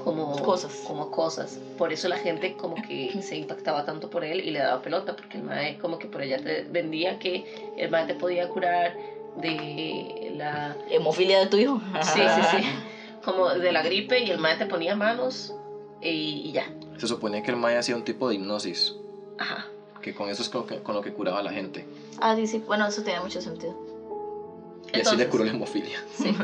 [0.03, 0.73] como Cosas.
[0.87, 1.59] como cosas.
[1.77, 5.15] Por eso la gente como que se impactaba tanto por él y le daba pelota,
[5.15, 8.95] porque el Mae como que por ella te vendía que el Mae te podía curar
[9.37, 10.75] de la...
[10.89, 11.81] Hemofilia de tu hijo.
[12.01, 12.63] Sí, sí, sí.
[13.23, 15.53] Como de la gripe y el Mae te ponía manos
[16.01, 16.65] y, y ya.
[16.97, 18.95] Se suponía que el Maya hacía un tipo de hipnosis.
[19.39, 19.67] Ajá.
[20.01, 21.87] Que con eso es con lo que, con lo que curaba a la gente.
[22.19, 22.59] Ah, sí, sí.
[22.65, 23.73] Bueno, eso tiene mucho sentido.
[23.73, 26.03] Y así le Entonces, curó la hemofilia.
[26.17, 26.35] Sí.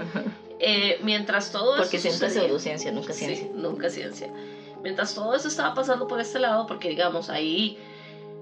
[0.62, 3.46] Eh, mientras todo Porque eso siempre es sucedía- pseudociencia, nunca ciencia.
[3.46, 4.34] Sí, nunca ciencia.
[4.84, 7.78] Mientras todo eso estaba pasando por este lado, porque digamos, ahí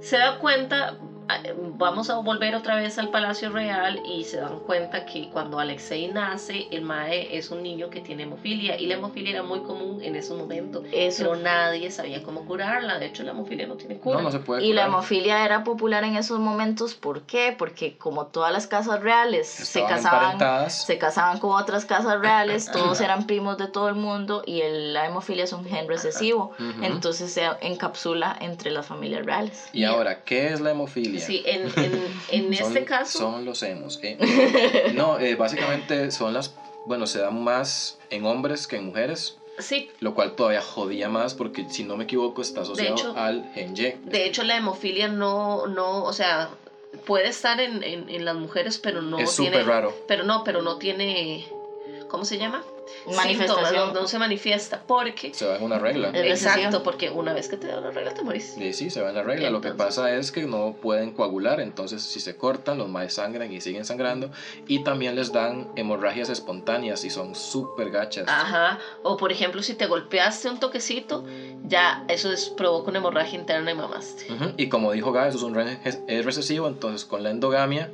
[0.01, 0.97] se da cuenta,
[1.77, 6.07] vamos a volver otra vez al Palacio Real y se dan cuenta que cuando Alexei
[6.07, 10.01] nace, el Mae es un niño que tiene hemofilia y la hemofilia era muy común
[10.01, 11.23] en ese momento, Eso.
[11.23, 12.99] pero nadie sabía cómo curarla.
[12.99, 14.17] De hecho, la hemofilia no tiene cura.
[14.17, 17.53] No, no se puede Y la hemofilia era popular en esos momentos, ¿por qué?
[17.57, 23.01] Porque como todas las casas reales se casaban, se casaban con otras casas reales, todos
[23.01, 27.31] eran primos de todo el mundo y el, la hemofilia es un gen recesivo, entonces
[27.31, 29.69] se encapsula entre las familias reales.
[29.73, 31.16] Y ahora, ¿qué es la hemofilia?
[31.19, 31.71] Sí, en,
[32.29, 33.17] en, este caso...
[33.17, 33.99] Son los hemos.
[34.03, 34.91] ¿eh?
[34.95, 36.53] no, eh, básicamente son las...
[36.85, 39.37] Bueno, se dan más en hombres que en mujeres.
[39.59, 39.89] Sí.
[39.99, 43.93] Lo cual todavía jodía más porque, si no me equivoco, está asociado al gen Y.
[44.09, 46.49] De hecho, la hemofilia no, no o sea,
[47.05, 49.63] puede estar en, en, en las mujeres, pero no es tiene...
[49.63, 49.93] raro.
[50.07, 51.47] Pero no, pero no tiene...
[52.07, 52.63] ¿Cómo se llama?
[53.15, 53.93] Manifestación.
[53.93, 55.33] No, se manifiesta porque...
[55.33, 56.11] Se va en una regla.
[56.13, 58.53] Exacto, porque una vez que te da una regla te morís.
[58.57, 59.49] Sí, sí, se va en la regla.
[59.49, 63.51] Lo que pasa es que no pueden coagular, entonces si se cortan, los maes sangran
[63.51, 64.31] y siguen sangrando.
[64.67, 68.25] Y también les dan hemorragias espontáneas y son súper gachas.
[68.27, 71.25] Ajá, o por ejemplo, si te golpeaste un toquecito,
[71.65, 74.27] ya eso es, provoca una hemorragia interna y mamaste.
[74.57, 77.91] Y como dijo Guy, eso es, un, es recesivo, entonces con la endogamia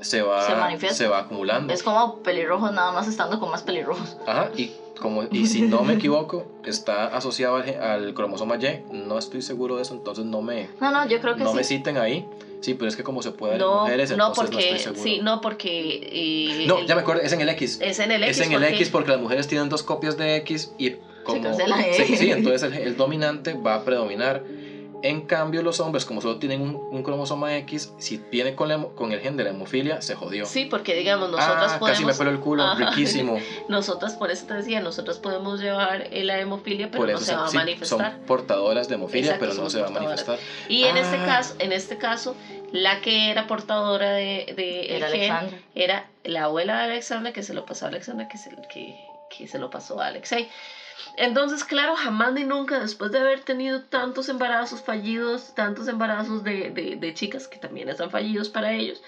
[0.00, 0.46] se va,
[0.92, 1.72] se, va acumulando.
[1.72, 4.16] Es como pelirrojos nada más estando con más pelirrojos.
[4.26, 9.42] Ajá, y, como, y si no me equivoco, está asociado al, cromosoma Y, no estoy
[9.42, 11.56] seguro de eso, entonces no me, no, no, yo creo que no sí.
[11.56, 12.26] me citen ahí.
[12.60, 15.02] Sí, pero es que como se puede no, mujeres, no porque, no estoy seguro.
[15.02, 16.64] Sí, no porque...
[16.66, 17.78] no, ya me acuerdo, es en el X.
[17.80, 18.38] Es en el X.
[18.38, 21.54] Es en el X porque las mujeres tienen dos copias de X y como...
[21.54, 24.42] sí, sí, entonces el, el dominante va a predominar
[25.02, 29.20] en cambio, los hombres, como solo tienen un, cromosoma X, si viene con, con el
[29.20, 30.46] gen de la hemofilia, se jodió.
[30.46, 31.98] Sí, porque digamos, nosotras ah, podemos...
[31.98, 33.38] casi me peló el culo, riquísimo.
[33.68, 37.52] nosotras, por eso te decía, nosotros podemos llevar la hemofilia, pero no se, va a
[37.52, 38.12] manifestar.
[38.12, 40.38] Son portadoras de hemofilia, pero no se va a manifestar.
[40.68, 41.26] Y en este ah.
[41.26, 42.34] caso, en este caso,
[42.72, 47.54] la que era portadora de, de era, gen era la abuela de Alexandra, que se
[47.54, 48.96] lo pasó a Alexandra, que se, que,
[49.28, 50.48] que se lo pasó a Alexei.
[51.16, 56.70] Entonces, claro, jamás ni nunca, después de haber tenido tantos embarazos fallidos, tantos embarazos de,
[56.70, 59.02] de, chicas que también están fallidos para ellos,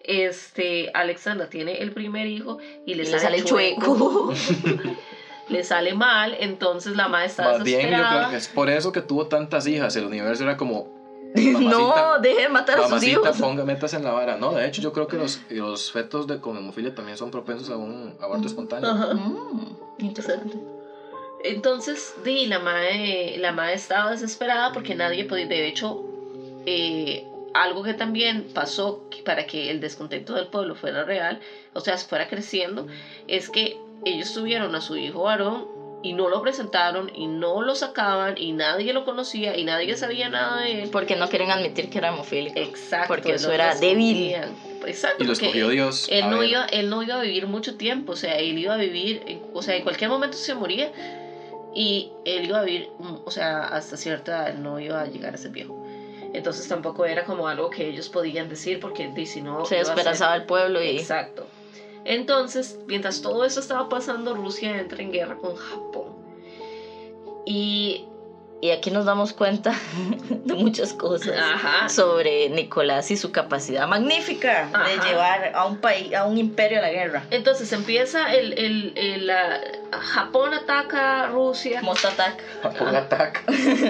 [0.00, 4.32] este, Alexandra tiene el primer hijo y le, sale, chueco.
[5.48, 8.90] le sale mal, entonces la madre está Más bien, yo creo que es por eso
[8.90, 9.94] que tuvo tantas hijas.
[9.96, 11.01] El universo era como.
[11.60, 13.36] no, deje de matar a sus hijos.
[13.38, 14.36] ponga metas en la vara.
[14.36, 17.70] No, de hecho, yo creo que los, los fetos de con hemofilia también son propensos
[17.70, 18.92] a un aborto espontáneo.
[19.14, 20.58] Mm, interesante.
[21.44, 26.02] Entonces, di, la madre, la madre estaba desesperada porque nadie podía, de hecho,
[26.66, 31.40] eh, algo que también pasó para que el descontento del pueblo fuera real,
[31.72, 32.86] o sea, fuera creciendo,
[33.26, 35.66] es que ellos tuvieron a su hijo varón
[36.02, 40.28] y no lo presentaron y no lo sacaban y nadie lo conocía y nadie sabía
[40.28, 40.90] nada de él.
[40.90, 42.58] Porque no quieren admitir que era hemofílico.
[42.58, 43.08] Exacto.
[43.08, 44.34] Porque eso era débil.
[44.86, 45.22] Exacto.
[45.22, 46.08] Y lo escogió Dios.
[46.10, 48.78] Él, no iba, él no iba a vivir mucho tiempo, o sea, él iba a
[48.78, 50.90] vivir, o sea, en cualquier momento se moría
[51.74, 55.34] y él iba a vivir, mm, o sea, hasta cierta edad no iba a llegar
[55.34, 55.86] a ser viejo.
[56.34, 59.64] Entonces tampoco era como algo que ellos podían decir porque si no...
[59.66, 60.96] Se desesperaba el pueblo y...
[60.98, 61.46] Exacto.
[62.04, 66.16] Entonces, mientras todo eso estaba pasando, Rusia entra en guerra con Japón.
[67.46, 68.04] Y
[68.62, 69.74] y aquí nos damos cuenta
[70.30, 71.34] de muchas cosas
[71.92, 76.82] sobre Nicolás y su capacidad magnífica de llevar a un país, a un imperio a
[76.82, 77.24] la guerra.
[77.32, 79.32] Entonces empieza el, el, el
[79.90, 81.82] Japón ataca a Rusia.
[81.82, 82.40] Mota attack.
[82.62, 83.42] Japón ataca.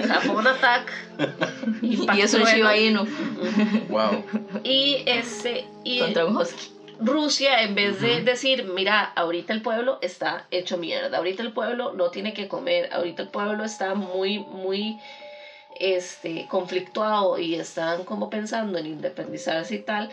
[0.07, 0.93] Japón ataca.
[1.83, 3.05] y eso es Shiba Inu.
[3.89, 4.23] wow.
[4.63, 6.72] Y ese y contra un husky.
[7.05, 11.93] Rusia, en vez de decir, mira, ahorita el pueblo está hecho mierda, ahorita el pueblo
[11.93, 14.99] no tiene que comer, ahorita el pueblo está muy, muy
[15.79, 20.09] este, conflictuado y están como pensando en independizarse y tal,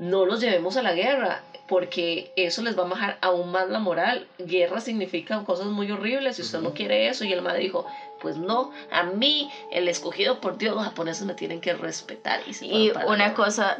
[0.00, 3.78] no los llevemos a la guerra, porque eso les va a bajar aún más la
[3.78, 4.26] moral.
[4.38, 7.24] Guerra significa cosas muy horribles y usted no quiere eso.
[7.24, 7.86] Y el madre dijo,
[8.20, 12.40] pues no, a mí, el escogido por Dios, los japoneses me tienen que respetar.
[12.60, 13.78] Y, una cosa,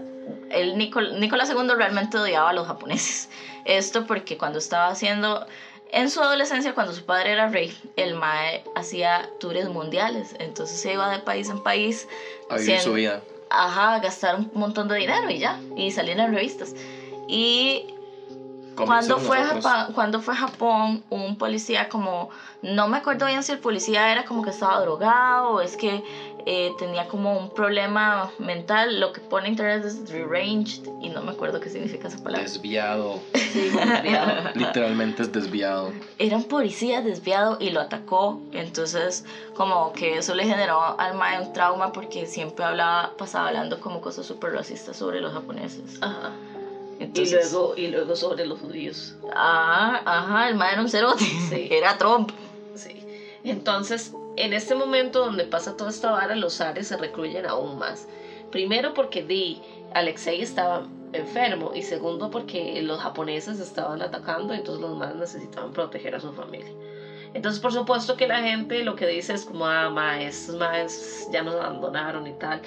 [0.51, 3.29] el Nicolás II realmente odiaba a los japoneses.
[3.65, 5.47] Esto porque cuando estaba haciendo,
[5.91, 10.37] en su adolescencia, cuando su padre era rey, el Mae hacía tours mundiales.
[10.39, 12.07] Entonces se iba de país en país.
[12.51, 13.23] A vivir su vida.
[13.51, 15.61] Ajá, gastar un montón de dinero y ya.
[15.77, 16.75] Y salir en revistas.
[17.29, 17.85] Y
[18.87, 22.31] cuando fue, a Japón, cuando fue a Japón, un policía como,
[22.63, 26.03] no me acuerdo bien si el policía era como que estaba drogado o es que
[26.47, 31.33] eh, tenía como un problema mental, lo que pone internet es deranged y no me
[31.33, 32.43] acuerdo qué significa esa palabra.
[32.43, 33.21] Desviado.
[33.35, 34.51] Sí, desviado.
[34.55, 35.93] Literalmente es desviado.
[36.19, 41.41] Era un policía desviado y lo atacó, entonces como que eso le generó al mae
[41.41, 45.99] un trauma porque siempre hablaba, pasaba hablando como cosas súper racistas sobre los japoneses.
[46.01, 46.33] Ajá
[47.01, 49.17] y, luego, y luego sobre los judíos.
[49.35, 51.25] Ah, ajá, el mae era un cerote.
[51.49, 51.69] Sí.
[51.71, 52.31] Era Trump.
[52.75, 53.05] Sí.
[53.43, 58.07] Entonces, en este momento donde pasa toda esta vara, los ares se recluyen aún más.
[58.51, 59.61] Primero porque Di,
[59.95, 66.15] Alexei estaba enfermo y segundo porque los japoneses estaban atacando, entonces los más necesitaban proteger
[66.15, 66.73] a su familia.
[67.33, 71.29] Entonces, por supuesto que la gente lo que dice es como, ah, ma, estos más
[71.33, 72.61] ya nos abandonaron y tal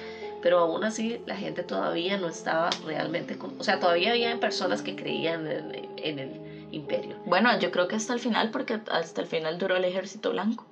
[0.44, 4.94] pero aún así la gente todavía no estaba realmente, o sea, todavía había personas que
[4.94, 7.16] creían en, el imperio.
[7.24, 10.66] Bueno, yo creo que hasta el final, porque hasta el final duró el ejército blanco.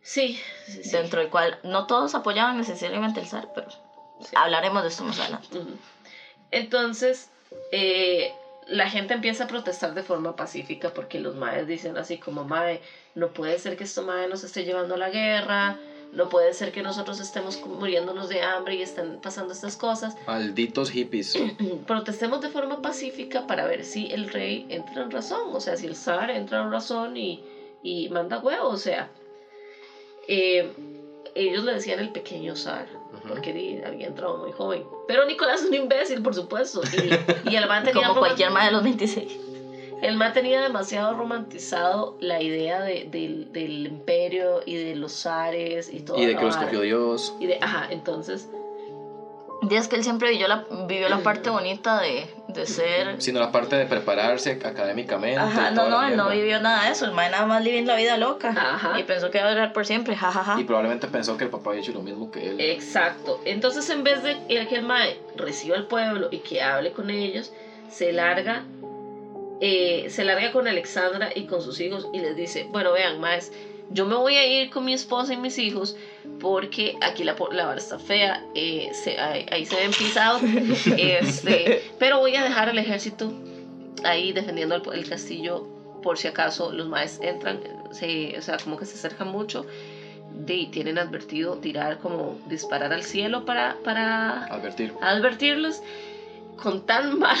[0.00, 0.40] Sí,
[0.90, 3.68] dentro del cual no todos apoyaban necesariamente el zar, pero
[4.34, 5.48] hablaremos de esto más adelante.
[6.52, 7.28] Entonces,
[7.70, 8.32] eh,
[8.66, 12.80] la gente empieza a protestar de forma pacífica porque los maes dicen así como, mae,
[13.14, 15.76] no puede ser que esto mae nos esté llevando a la guerra,
[16.12, 20.16] no puede ser que nosotros estemos muriéndonos de hambre y estén pasando estas cosas.
[20.26, 21.34] Malditos hippies.
[21.86, 25.86] Protestemos de forma pacífica para ver si el rey entra en razón, o sea, si
[25.86, 27.42] el zar entra en razón y,
[27.82, 29.10] y manda huevo, o sea.
[30.28, 30.72] Eh,
[31.34, 32.86] ellos le decían el pequeño zar,
[33.28, 34.84] porque había entrado muy joven.
[35.06, 36.80] Pero Nicolás es un imbécil, por supuesto.
[36.92, 39.38] Y, y el man tenía Como cualquier más de los 26.
[40.02, 46.00] El man tenía demasiado romantizado la idea de, del imperio y de los zares y
[46.00, 46.18] todo.
[46.18, 47.34] Y de que lo escogió Dios.
[47.40, 48.48] Y de, ajá, entonces...
[49.68, 53.20] Y es que él siempre vivió la, vivió la parte bonita de, de ser...
[53.22, 55.38] Sino la parte de prepararse académicamente.
[55.38, 57.06] Ajá, no, no, él no vivió nada de eso.
[57.06, 58.50] El man nada más vivió la vida loca.
[58.50, 59.00] Ajá.
[59.00, 60.60] Y pensó que iba a durar por siempre, jajaja.
[60.60, 62.60] Y probablemente pensó que el papá había hecho lo mismo que él.
[62.60, 63.40] Exacto.
[63.46, 67.50] Entonces en vez de que el man reciba al pueblo y que hable con ellos,
[67.90, 68.62] se larga
[69.60, 73.50] eh, se larga con Alexandra y con sus hijos y les dice, bueno, vean, más,
[73.90, 75.96] yo me voy a ir con mi esposa y mis hijos
[76.40, 78.90] porque aquí la, la vara está fea, eh,
[79.50, 80.42] ahí, se ven pisados,
[80.98, 83.32] este, pero voy a dejar al ejército
[84.04, 85.66] ahí defendiendo el, castillo
[86.02, 87.60] por si acaso los maes entran,
[87.92, 89.66] se, o sea, como que se acercan mucho
[90.46, 94.92] y tienen advertido tirar como disparar al cielo para, para Advertir.
[95.00, 95.80] advertirlos
[96.56, 97.38] con tan mal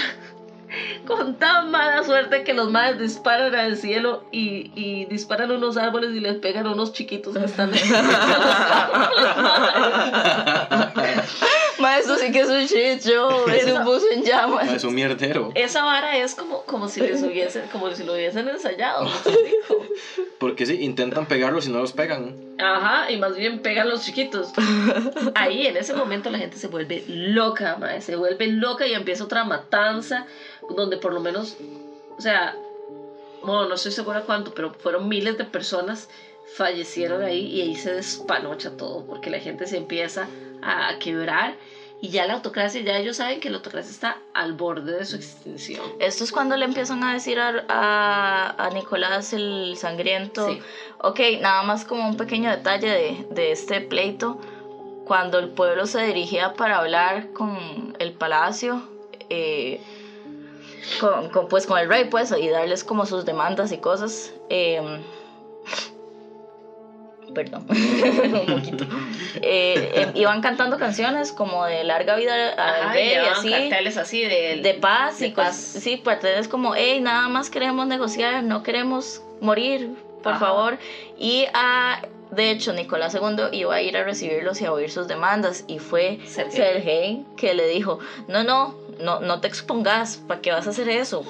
[1.06, 6.14] con tan mala suerte que los madres disparan al cielo y, y disparan unos árboles
[6.14, 7.80] y les pegan unos chiquitos que están en
[11.78, 14.72] Maestro, sí que es un shit show, es un bus en llamas.
[14.72, 15.52] Es un mierdero.
[15.54, 19.10] Esa vara es como, como si les hubiesen, como si lo hubiesen ensayado.
[20.38, 22.34] Porque sí, intentan pegarlos y no los pegan.
[22.58, 24.52] Ajá, y más bien pegan los chiquitos.
[25.34, 29.24] Ahí en ese momento la gente se vuelve loca, maestro, se vuelve loca y empieza
[29.24, 30.26] otra matanza
[30.74, 31.56] donde por lo menos,
[32.16, 32.56] o sea,
[33.42, 36.08] bueno, no estoy segura cuánto, pero fueron miles de personas
[36.54, 40.28] fallecieron ahí y ahí se despanocha todo porque la gente se empieza
[40.62, 41.56] a quebrar
[42.00, 45.16] y ya la autocracia, ya ellos saben que la autocracia está al borde de su
[45.16, 45.82] extinción.
[45.98, 50.60] Esto es cuando le empiezan a decir a, a, Nicolás el sangriento, sí.
[50.98, 54.38] ok, nada más como un pequeño detalle de, de este pleito,
[55.06, 58.82] cuando el pueblo se dirigía para hablar con el palacio,
[59.30, 59.80] eh,
[61.00, 65.02] con, pues con el rey pues y darles como sus demandas y cosas em,
[67.34, 68.86] perdón un poquito.
[69.42, 73.52] Eh, em, iban cantando canciones como de larga vida al rey y así
[73.98, 75.56] así de, de paz y paz.
[75.56, 80.78] sí pues es como hey nada más queremos negociar no queremos morir por favor
[81.18, 85.06] y a de hecho, Nicolás II iba a ir a recibirlos y a oír sus
[85.06, 90.52] demandas y fue Sergei que le dijo, no, no, no, no te expongas, ¿para qué
[90.52, 91.24] vas a hacer eso?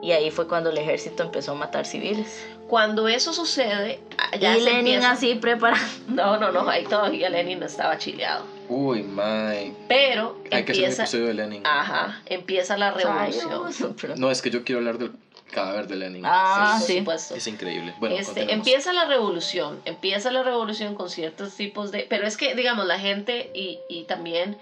[0.00, 2.46] Y ahí fue cuando el ejército empezó a matar civiles.
[2.68, 4.00] Cuando eso sucede,
[4.38, 5.84] ya y Lenin así preparado.
[6.06, 8.44] No, no, no, ahí todavía Lenin no estaba chileado.
[8.68, 9.74] Uy, my.
[9.88, 11.66] Pero Hay que hacer un episodio de Lenin.
[11.66, 13.96] Ajá, empieza la revolución.
[14.16, 15.12] No, es que yo quiero hablar del
[15.50, 16.22] cadáver de Lenin.
[16.26, 17.04] Ah, sí.
[17.34, 17.94] Es increíble.
[17.98, 22.06] Bueno, este, empieza la revolución, empieza la revolución con ciertos tipos de...
[22.08, 24.58] Pero es que, digamos, la gente y, y también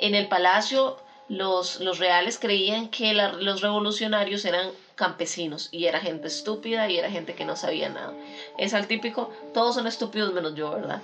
[0.00, 0.98] en el palacio
[1.30, 7.08] los, los reales creían que los revolucionarios eran campesinos y era gente estúpida y era
[7.08, 8.12] gente que no sabía nada.
[8.58, 11.00] Es al típico, todos son estúpidos menos yo, ¿verdad?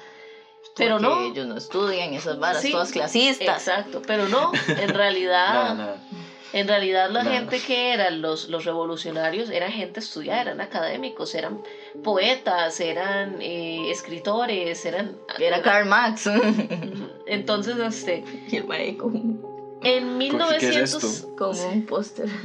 [0.75, 1.23] Pero no.
[1.23, 3.69] Ellos no estudian esas varas, todas clasistas.
[3.69, 5.97] Exacto, pero no, en realidad.
[6.53, 11.61] En realidad la gente que eran los, los revolucionarios era gente estudiada, eran académicos, eran
[12.03, 15.19] poetas, eran eh, escritores, eran...
[15.39, 16.31] Era Karl Marx.
[17.27, 18.25] Entonces, este...
[18.49, 19.56] Y el como,
[19.87, 21.05] En ¿Qué es 1900...
[21.05, 21.37] esto?
[21.37, 22.29] como un póster.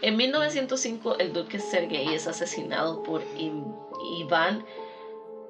[0.00, 3.22] En 1905 el duque Sergei es asesinado por
[4.20, 4.64] Iván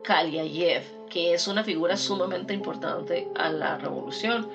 [0.03, 4.49] Kalyayev, que es una figura sumamente importante a la revolución.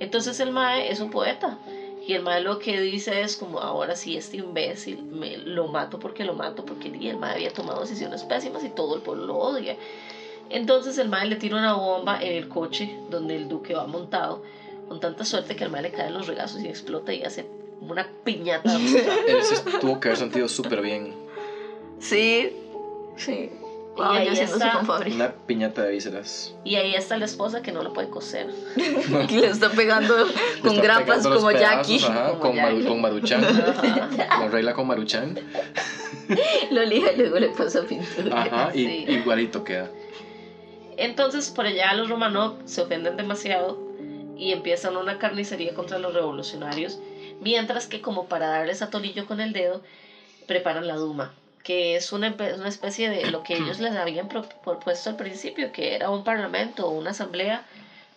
[0.00, 1.58] Entonces el Mae es un poeta
[2.06, 5.98] y el Mae lo que dice es como ahora sí este imbécil me lo mato
[5.98, 9.36] porque lo mato porque el Mae había tomado decisiones pésimas y todo el pueblo lo
[9.36, 9.76] odia.
[10.50, 14.42] Entonces el Mae le tira una bomba en el coche donde el duque va montado
[14.88, 17.46] con tanta suerte que el Mae le caen los regazos y explota y hace
[17.80, 18.76] una piñata.
[19.28, 21.14] Él se tuvo que haber sentido súper bien.
[22.00, 22.52] Sí,
[23.16, 23.50] sí.
[23.96, 24.80] Y Wow, ahí siendo su está.
[25.14, 26.52] Una piñata de vísceras.
[26.64, 28.48] Y ahí está la esposa que no lo puede coser.
[29.28, 30.14] Que le está pegando
[30.62, 32.04] con Está grapas pegando como pedazos, Jackie.
[32.04, 33.42] ajá, como con, Maru- con Maruchan.
[34.40, 35.38] La regla con Maruchan.
[36.72, 38.42] Lo liga y luego le pasa pintura.
[38.42, 39.04] Ajá, y Sí.
[39.10, 39.88] igualito queda.
[40.96, 43.78] Entonces por allá los Romanov se ofenden demasiado
[44.36, 46.98] y empiezan una carnicería contra los revolucionarios,
[47.40, 49.80] mientras que como para darles a Tolillo con el dedo,
[50.46, 51.32] preparan la Duma,
[51.62, 55.72] que es una, una especie de lo que ellos les habían pro- propuesto al principio,
[55.72, 57.64] que era un parlamento o una asamblea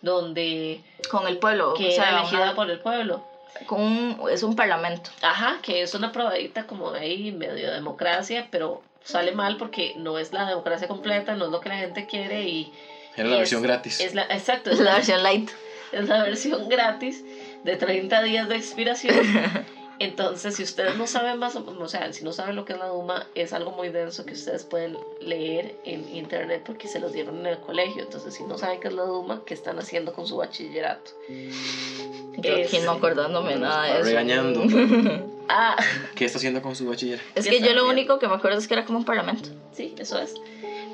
[0.02, 1.74] donde Con el pueblo.
[1.74, 3.22] que o sea, era elegida una- por el pueblo.
[3.66, 5.10] con un- es un parlamento.
[5.22, 10.32] Ajá, que es una probadita como ahí, medio democracia, pero sale mal porque no es
[10.32, 12.72] la democracia completa, no es lo que la gente quiere y
[13.16, 14.00] Era la Es- versión gratis.
[14.00, 15.50] es la, exacto, Es la versión light.
[15.92, 17.24] es la versión gratis
[17.64, 19.16] de 30 días de expiración.
[20.00, 22.86] Entonces, si ustedes no saben más, o sea, si no saben lo que es la
[22.86, 27.40] Duma, es algo muy denso que ustedes pueden leer en internet porque se los dieron
[27.40, 28.02] en el colegio.
[28.04, 31.10] Entonces, si no saben qué es la Duma, ¿qué están haciendo con su bachillerato?
[31.28, 34.02] Yo aquí Es- no acordándome Nos nada de eso.
[34.04, 34.62] regañando.
[35.48, 35.76] Ah,
[36.14, 37.20] ¿Qué está haciendo con su bachiller?
[37.34, 39.48] Es ¿Qué que yo lo único que me acuerdo es que era como un parlamento.
[39.72, 40.34] sí, eso es.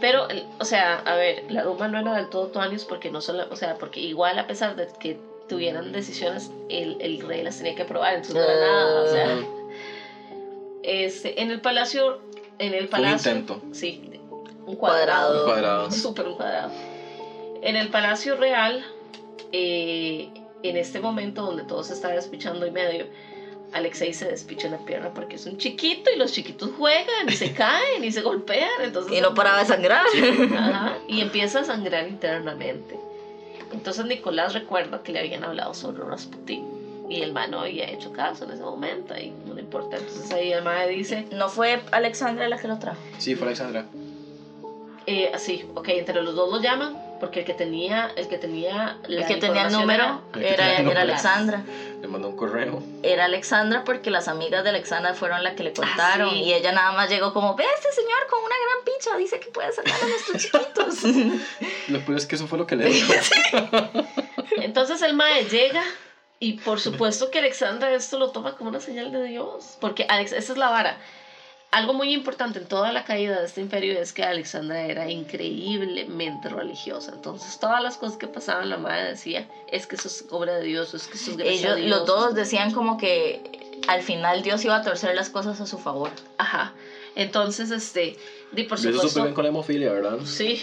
[0.00, 0.26] Pero,
[0.58, 3.56] o sea, a ver, la Duma no era del todo tuanis porque no solo, o
[3.56, 5.16] sea, porque igual a pesar de que
[5.48, 9.34] tuvieran decisiones, el, el rey las tenía que aprobar, entonces no era nada, o sea,
[9.36, 9.70] Ujú.
[10.82, 12.18] este, en el palacio,
[12.58, 13.60] en el Fue un palacio, intento.
[13.72, 14.00] sí,
[14.66, 15.38] un Cuadrado.
[15.40, 15.90] Un cuadrado.
[15.90, 16.70] súper un cuadrado.
[17.62, 18.84] En el Palacio Real,
[19.52, 20.28] eh,
[20.62, 23.06] en este momento donde todo se está despichando y medio,
[23.74, 27.32] Alexei se despicha en la pierna porque es un chiquito y los chiquitos juegan y
[27.32, 28.70] se caen y se golpean.
[28.82, 30.06] Entonces, Y no paraba de sangrar.
[30.56, 32.96] Ajá, y empieza a sangrar internamente.
[33.72, 36.64] Entonces Nicolás recuerda que le habían hablado sobre Rasputín
[37.10, 39.96] y el man no había hecho caso en ese momento y no le importa.
[39.96, 43.00] Entonces ahí el man dice, No fue Alexandra la que lo trajo.
[43.18, 43.84] Sí, fue Alexandra.
[45.06, 48.98] eh, así, ok, entre los dos lo llaman porque el que tenía, el que tenía,
[49.08, 51.00] El la que tenía el número El era, el era número.
[51.00, 51.62] Alexandra.
[52.00, 52.82] Le mandó un correo.
[53.02, 56.30] Era Alexandra porque las amigas de Alexandra fueron las que le contaron.
[56.30, 56.42] sí.
[56.42, 59.48] Y ella nada más llegó como, ve este señor con una gran picha, dice que
[59.48, 61.04] puede sacar a nuestros chiquitos.
[61.88, 63.12] Lo peor es que eso fue lo que le dijo.
[64.58, 65.82] Entonces el mae llega
[66.40, 70.32] y por supuesto que Alexandra esto lo toma como una señal de Dios, porque Alex,
[70.32, 70.98] esa es la vara.
[71.74, 76.48] Algo muy importante en toda la caída de este imperio es que Alexandra era increíblemente
[76.48, 77.10] religiosa.
[77.12, 80.64] Entonces todas las cosas que pasaban la madre decía, es que eso es obra de
[80.66, 81.98] Dios, es que eso es gracia Ellos, de Dios.
[81.98, 83.40] los dos decían como que
[83.88, 86.10] al final Dios iba a torcer las cosas a su favor.
[86.38, 86.74] Ajá.
[87.16, 88.16] Entonces, este,
[88.54, 90.18] y por supuesto, bien con la hemofilia, ¿verdad?
[90.24, 90.62] sí.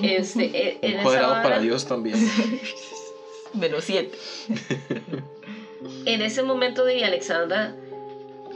[0.00, 2.16] Este, e- en Un cuadrado vara- para Dios también.
[3.52, 4.16] Menos siete.
[6.06, 7.74] en ese momento de Alexandra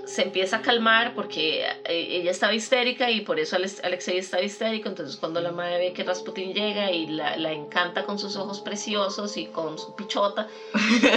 [0.07, 4.43] se empieza a calmar porque eh, ella estaba histérica y por eso Alex- Alexei estaba
[4.43, 4.89] histérico.
[4.89, 8.61] Entonces, cuando la madre ve que Rasputin llega y la, la encanta con sus ojos
[8.61, 10.47] preciosos y con su pichota,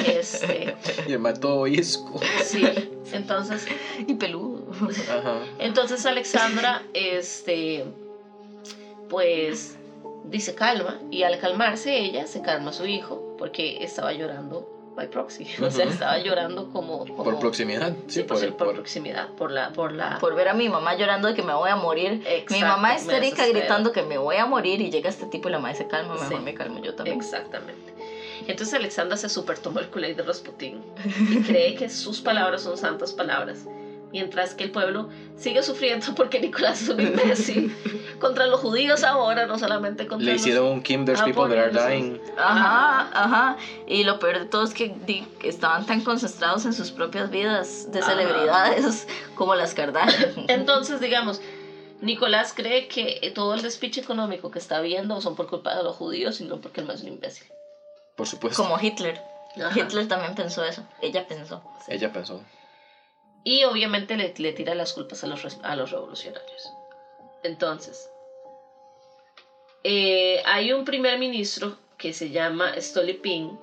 [0.05, 0.75] este,
[1.07, 2.19] Y el mató isco.
[2.43, 2.65] sí,
[3.13, 3.65] entonces,
[4.07, 4.65] Y peludo.
[5.09, 5.39] Ajá.
[5.59, 7.85] entonces Alexandra, este,
[9.09, 9.77] pues
[10.25, 14.67] dice calma y al calmarse ella se calma a su hijo porque estaba llorando
[14.99, 17.93] by proxy, o sea, estaba llorando como, como Por proximidad.
[18.07, 20.67] Sí, Sí, por, por, por por- proximidad, por la, por la, Por ver a mi
[20.67, 22.21] mamá llorando de que me voy a morir.
[22.25, 25.51] Exacto, mi mamá histérica gritando que me voy a morir y llega este tipo y
[25.53, 26.43] la madre se calma, mejor Sí.
[26.43, 27.17] me calmo yo también.
[27.17, 27.93] Exactamente.
[28.47, 30.81] Entonces Alexandra se super tomó el culé de Rasputín
[31.31, 33.59] y cree que sus palabras son santas palabras.
[34.11, 37.75] Mientras que el pueblo sigue sufriendo porque Nicolás es un imbécil
[38.19, 40.41] contra los judíos ahora, no solamente contra Le los...
[40.41, 42.19] hicieron un Kim, there's Ah, people that are dying.
[42.37, 43.57] Ajá, ajá.
[43.87, 44.93] Y lo peor de todo es que
[45.43, 48.09] estaban tan concentrados en sus propias vidas de Ajá.
[48.11, 50.33] celebridades como las Kardashian.
[50.47, 51.39] Entonces, digamos,
[52.01, 55.95] Nicolás cree que todo el despiche económico que está viendo son por culpa de los
[55.95, 57.45] judíos y no porque el más es un imbécil.
[58.15, 58.61] Por supuesto.
[58.63, 59.21] como Hitler.
[59.75, 60.83] Hitler también pensó eso.
[61.01, 61.61] Ella pensó.
[61.87, 62.41] Ella pensó.
[63.43, 66.73] Y obviamente le, le tira las culpas a los, a los revolucionarios.
[67.43, 68.09] Entonces,
[69.83, 73.57] eh, hay un primer ministro que se llama Stolypin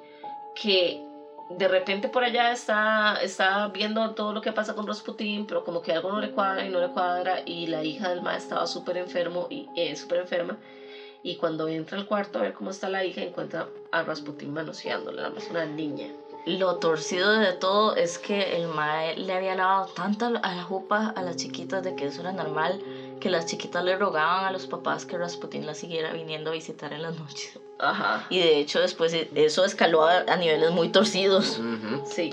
[0.54, 1.00] que
[1.50, 5.82] de repente por allá está, está viendo todo lo que pasa con Rasputin, pero como
[5.82, 8.66] que algo no le cuadra y no le cuadra, y la hija del maestro estaba
[8.66, 10.58] súper enfermo y eh, súper enferma.
[11.22, 15.32] Y cuando entra al cuarto a ver cómo está la hija, encuentra a Rasputin manoseándola,
[15.36, 16.08] es una niña.
[16.46, 21.12] Lo torcido de todo es que el mae le había lavado tanto a la jupa
[21.16, 22.80] a las chiquitas de que eso era normal,
[23.18, 26.92] que las chiquitas le rogaban a los papás que Rasputin la siguiera viniendo a visitar
[26.92, 27.58] en las noches.
[27.80, 28.26] Ajá.
[28.30, 31.60] Y de hecho después eso escaló a, niveles muy torcidos.
[32.04, 32.32] Sí.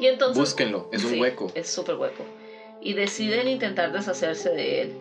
[0.00, 0.38] Y entonces...
[0.38, 1.52] Búsquenlo, es un hueco.
[1.54, 2.24] Es súper hueco.
[2.80, 4.96] Y deciden intentar deshacerse de él.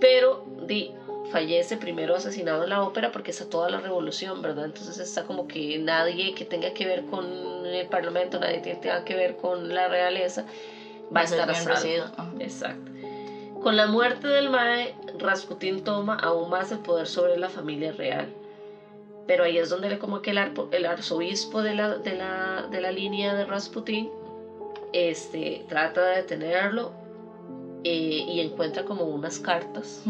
[0.00, 0.94] Pero di,
[1.30, 4.66] fallece primero asesinado en la ópera porque está toda la revolución, ¿verdad?
[4.66, 7.26] Entonces está como que nadie que tenga que ver con
[7.66, 10.44] el parlamento, nadie que tenga que ver con la realeza,
[11.14, 11.54] va a estar a
[12.40, 12.90] Exacto.
[13.62, 18.28] Con la muerte del Mae, Rasputín toma aún más el poder sobre la familia real.
[19.26, 20.38] Pero ahí es donde como que el,
[20.72, 24.08] el arzobispo de la, de, la, de la, línea de Rasputín
[24.92, 26.92] este, trata de detenerlo
[27.84, 30.02] eh, y encuentra como unas cartas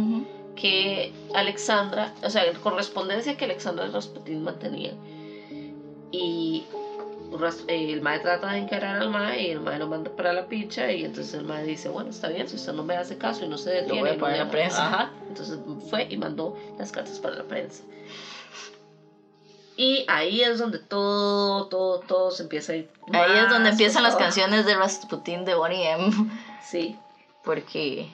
[0.61, 4.96] que Alexandra, o sea, correspondencia que Alexandra Rasputin mantenían.
[6.11, 6.64] Y
[7.68, 10.90] el mae trata de encarar al mae y el mae lo manda para la picha
[10.90, 13.48] y entonces el mae dice, bueno, está bien, si usted no me hace caso y
[13.48, 13.96] no se detiene.
[13.96, 14.86] Lo voy a poner la prensa.
[14.86, 15.59] Ajá, entonces
[15.90, 17.84] fue y mandó las cartas para la prensa.
[19.76, 22.90] Y ahí es donde todo, todo, todo se empieza a ir.
[23.12, 26.11] Ahí es donde empiezan las canciones de Rasputin de Bonnie M.
[26.64, 26.96] Sí.
[27.44, 28.11] Porque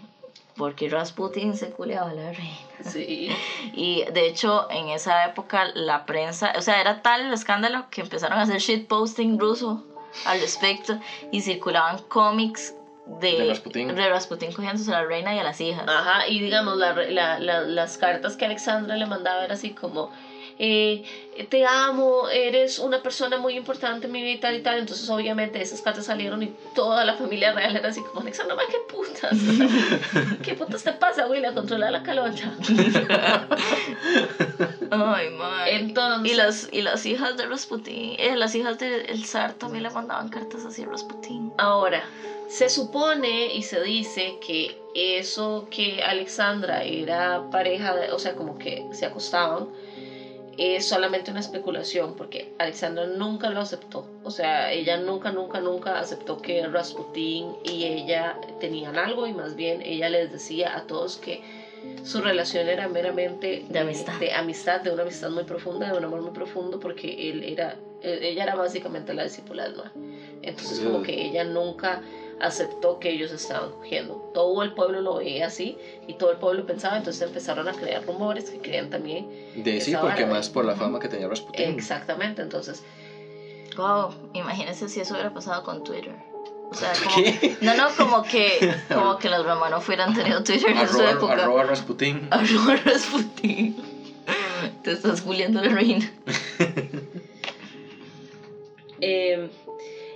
[0.57, 2.59] porque Rasputin se culeaba a la reina.
[2.85, 3.29] Sí.
[3.73, 8.03] Y de hecho, en esa época la prensa, o sea, era tal el escándalo que
[8.03, 9.83] empezaron a hacer shitposting ruso
[10.27, 10.99] al respecto
[11.33, 12.75] y circulaban cómics
[13.07, 13.95] de, de, Rasputin.
[13.95, 15.85] de Rasputin cogiéndose a la reina y a las hijas.
[15.87, 20.11] Ajá, y digamos, la, la, las cartas que Alexandra le mandaba era así como
[20.59, 21.05] eh,
[21.51, 24.79] te amo, eres una persona muy importante en mi vida y tal y tal.
[24.79, 28.79] Entonces, obviamente, esas cartas salieron y toda la familia real era así como, Alexandra, ¿qué
[28.89, 29.37] putas?
[30.43, 31.41] ¿Qué putas te pasa, güey?
[31.41, 32.53] La controla la caloncha.
[34.91, 35.77] Ay, madre.
[35.77, 39.91] Entonces, y las, y las hijas de Rasputin, eh, las hijas del zar también le
[39.91, 41.53] mandaban cartas así a Rasputin.
[41.59, 42.05] Ahora,
[42.49, 48.59] se supone y se dice que eso que Alexandra era pareja, de, o sea, como
[48.59, 49.67] que se acostaban,
[50.59, 54.05] es solamente una especulación porque Alexandra nunca lo aceptó.
[54.23, 59.55] O sea, ella nunca, nunca, nunca aceptó que Rasputin y ella tenían algo y más
[59.55, 61.41] bien ella les decía a todos que
[62.03, 66.05] su relación era meramente de amistad, de, amistad, de una amistad muy profunda, de un
[66.05, 69.91] amor muy profundo porque él era, ella era básicamente la discípula del mar.
[70.43, 72.01] Entonces como que ella nunca
[72.41, 74.31] aceptó que ellos estaban cogiendo.
[74.35, 75.77] Todo el pueblo lo veía así
[76.07, 79.29] y todo el pueblo pensaba, entonces empezaron a crear rumores que creían también.
[79.57, 81.71] De sí, porque más por la fama que tenía Rasputin.
[81.71, 82.83] Exactamente, entonces.
[83.77, 86.15] Wow, imagínense si eso hubiera pasado con Twitter.
[86.71, 87.27] O sea, como,
[87.61, 91.35] no, no, como que, como que los romanos hubieran tenido Twitter en su época.
[91.35, 92.29] Arroba Rasputin.
[92.31, 93.77] Arroba Rasputin.
[94.83, 96.11] Te estás juliando la reina.
[99.01, 99.51] eh,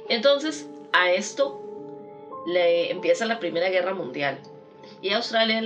[0.09, 1.68] entonces, a esto
[2.47, 4.39] le empieza la Primera Guerra Mundial
[5.01, 5.63] y Australia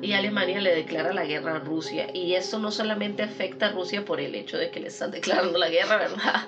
[0.00, 2.06] y Alemania le declara la guerra a Rusia.
[2.12, 5.58] Y esto no solamente afecta a Rusia por el hecho de que le están declarando
[5.58, 6.44] la guerra, ¿verdad?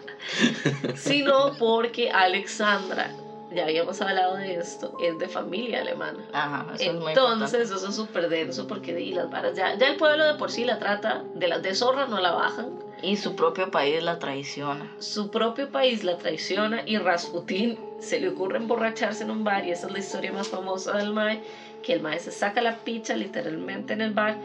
[0.94, 3.10] sino porque Alexandra,
[3.50, 6.18] ya habíamos hablado de esto, es de familia alemana.
[6.32, 9.96] Ajá, eso Entonces, es eso es súper denso porque y las varas, ya, ya el
[9.96, 12.70] pueblo de por sí la trata, de las de zorra no la bajan.
[13.02, 14.92] Y su propio país la traiciona.
[14.98, 19.70] Su propio país la traiciona y Rasputín se le ocurre emborracharse en un bar y
[19.70, 21.40] esa es la historia más famosa del Mae,
[21.82, 24.36] que el Mae se saca la picha literalmente en el bar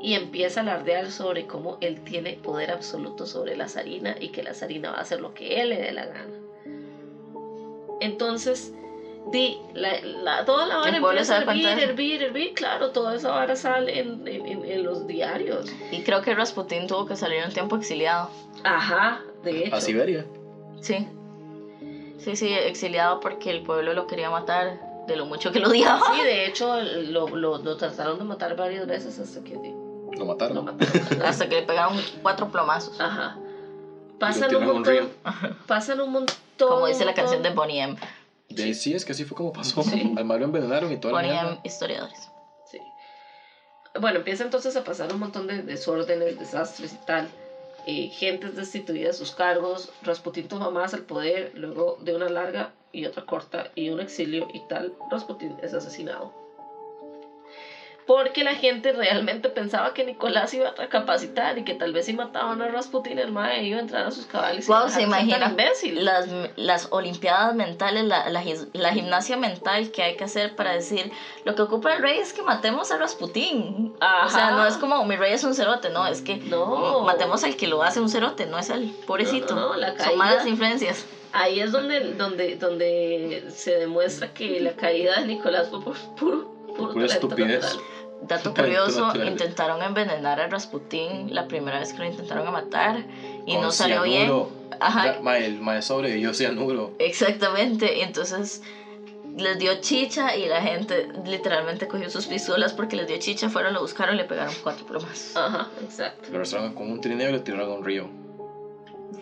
[0.00, 4.42] y empieza a alardear sobre cómo él tiene poder absoluto sobre la zarina y que
[4.42, 6.43] la zarina va a hacer lo que él le dé la gana.
[8.04, 8.74] Entonces,
[9.32, 13.98] di, la, toda la vara empieza a hervir, hervir, hervir, claro, toda esa vara sale
[13.98, 15.72] en, en, los diarios.
[15.90, 18.30] Y creo que Rasputin tuvo que salir un tiempo exiliado.
[18.62, 19.76] Ajá, de hecho.
[19.76, 20.26] A Siberia.
[20.80, 21.08] Sí.
[22.18, 26.14] Sí, sí, exiliado porque el pueblo lo quería matar de lo mucho que lo odiaba.
[26.14, 29.54] Sí, de hecho lo, lo, lo trataron de matar varias veces hasta que...
[30.16, 30.56] Lo mataron.
[30.56, 33.00] Lo mataron hasta que le pegaron cuatro plomazos.
[33.00, 33.38] Ajá.
[34.18, 35.10] Pasan un montón.
[35.66, 36.36] Pasan un montón.
[36.58, 37.96] Como dice la canción de Bonnie M.
[38.74, 38.94] Sí.
[38.94, 39.82] es que así fue como pasó.
[40.16, 41.12] Al malo envenenaron y todo.
[41.12, 42.28] Bonnie M, historiadores.
[42.70, 42.78] Sí.
[44.00, 47.28] Bueno, empieza entonces a pasar un montón de desórdenes, desastres y tal.
[47.86, 52.72] eh, gentes destituidas de sus cargos, Rasputín toma más el poder, luego de una larga
[52.92, 56.43] y otra corta y un exilio y tal, Rasputín es asesinado
[58.06, 62.12] porque la gente realmente pensaba que Nicolás iba a recapacitar y que tal vez si
[62.12, 64.66] mataban a Rasputin el mae iba a entrar a sus cabales.
[64.66, 65.54] Wow, se imagina
[65.94, 71.10] las, las olimpiadas mentales, la, la, gimnasia mental que hay que hacer para decir
[71.44, 73.94] lo que ocupa el rey es que matemos a Rasputin.
[74.00, 77.00] O sea, no es como mi rey es un cerote, no, es que no.
[77.02, 79.54] matemos al que lo hace un cerote, no es al pobrecito.
[79.54, 81.06] No, la Son malas influencias.
[81.32, 86.54] Ahí es donde, donde, donde se demuestra que la caída de Nicolás fue por puro,
[86.76, 87.76] puro, estupidez.
[88.22, 93.04] Dato curioso, intentaron envenenar a Rasputin la primera vez que lo intentaron matar
[93.44, 94.32] y no salió bien.
[94.80, 95.18] Ajá.
[95.36, 96.92] el maestro sobrevivió cianuro.
[96.98, 98.62] Exactamente, entonces
[99.36, 103.74] les dio chicha y la gente literalmente cogió sus pistolas porque les dio chicha, fueron,
[103.74, 105.36] lo buscaron y le pegaron cuatro plomas.
[105.36, 106.28] Ajá, exacto.
[106.30, 108.08] Lo arrastraron con un trineo y lo tiraron a un río.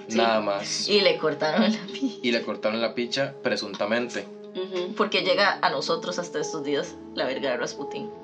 [0.09, 0.88] Nada más.
[0.88, 2.18] Y le cortaron la picha.
[2.22, 4.26] Y le cortaron la picha presuntamente.
[4.97, 8.22] Porque llega a nosotros hasta estos días la verga de Rasputin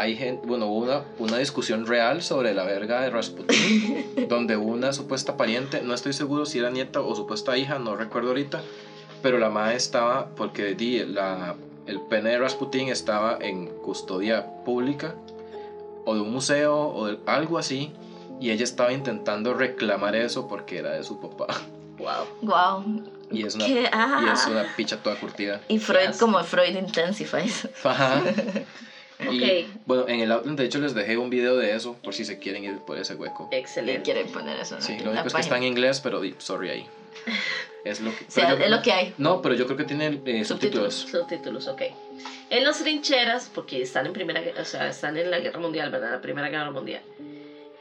[0.00, 4.92] hay gente, bueno, hubo una, una discusión real sobre la verga de Rasputin, donde una
[4.92, 8.62] supuesta pariente, no estoy seguro si era nieta o supuesta hija, no recuerdo ahorita,
[9.22, 15.14] pero la madre estaba, porque di, la, el pene de Rasputin estaba en custodia pública,
[16.04, 17.92] o de un museo, o de algo así,
[18.40, 21.46] y ella estaba intentando reclamar eso porque era de su papá.
[21.96, 22.26] Wow.
[22.42, 23.04] Wow.
[23.30, 24.48] Y es una, y es ah.
[24.50, 25.60] una picha toda curtida.
[25.68, 27.68] Y Freud, como Freud Intensifies.
[27.84, 28.20] Ajá.
[29.20, 32.24] Y bueno, en el Outland de hecho les dejé un video de eso por si
[32.24, 33.48] se quieren ir por ese hueco.
[33.52, 34.02] Excelente.
[34.02, 34.80] Quieren poner eso.
[34.80, 36.86] Sí, lo único es que está en inglés, pero sorry ahí.
[37.84, 39.14] Es lo que, es lo que hay.
[39.18, 40.94] No, pero yo creo que tiene eh, subtítulos.
[40.94, 41.82] Subtítulos, ok.
[42.48, 46.12] En las trincheras, porque están en primera, o sea, están en la guerra mundial, ¿verdad?
[46.12, 47.02] La primera guerra mundial.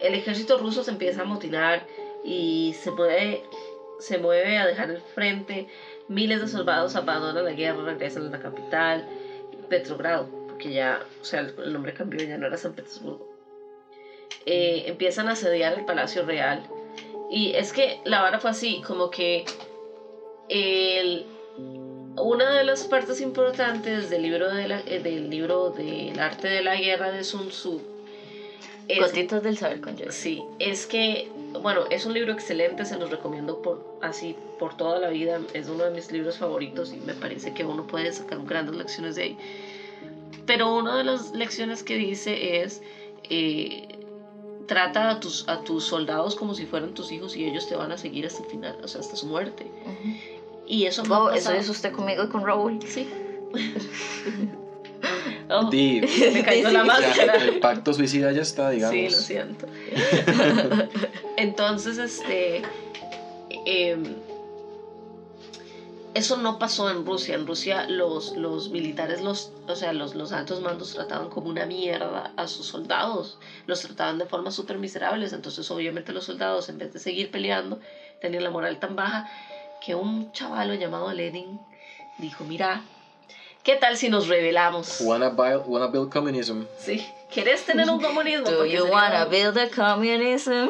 [0.02, 1.88] El ejército ruso se empieza a motinar
[2.26, 3.44] y se mueve,
[4.02, 5.70] se mueve a dejar el frente.
[6.10, 9.08] Miles de soldados abandonan la guerra, regresan a la capital,
[9.70, 13.28] Petrogrado que ya, o sea, el, nombre cambió, ya no era San Petersburgo.
[14.46, 16.64] Eh, empiezan a asediar el Palacio Real.
[17.30, 19.46] Y es que la vara fue así, como que
[20.50, 21.26] el,
[22.18, 26.62] una de las partes importantes del libro, de la, eh, del libro del arte de
[26.62, 27.94] la guerra de Sun Tzu
[29.00, 31.30] Gotitas del saber con Sí, es que,
[31.62, 35.40] bueno, es un libro excelente, se los recomiendo por así por toda la vida.
[35.54, 39.16] Es uno de mis libros favoritos y me parece que uno puede sacar grandes lecciones
[39.16, 39.38] de ahí.
[40.46, 42.82] Pero una de las lecciones que dice es,
[43.30, 43.88] eh,
[44.68, 47.92] trata a tus, a tus soldados como si fueran tus hijos y ellos te van
[47.92, 49.68] a seguir hasta el final, o sea, hasta su muerte.
[50.68, 52.80] Y eso wow, eso es usted conmigo y con Raúl.
[52.86, 53.08] Sí.
[55.50, 57.36] oh, me cayó la máscara.
[57.36, 58.96] el pacto suicida ya está, digamos.
[58.96, 59.66] Sí, lo siento.
[61.38, 62.64] Entonces, este...
[63.66, 63.98] Eh,
[66.14, 67.36] eso no pasó en Rusia.
[67.36, 71.66] En Rusia los, los militares, los, o sea, los, los altos mandos trataban como una
[71.66, 73.40] mierda a sus soldados.
[73.66, 75.34] Los trataban de forma súper miserables.
[75.34, 77.80] Entonces, obviamente, los soldados, en vez de seguir peleando,
[78.22, 79.30] tenían la moral tan baja
[79.84, 81.60] que un chavalo llamado Lenin
[82.18, 82.82] dijo, mira,
[83.64, 85.02] ¿qué tal si nos rebelamos?
[85.02, 86.64] Wanna build, wanna build communism.
[86.78, 88.50] Sí, ¿quieres tener un comunismo?
[88.50, 90.70] Do you wanna build a communism?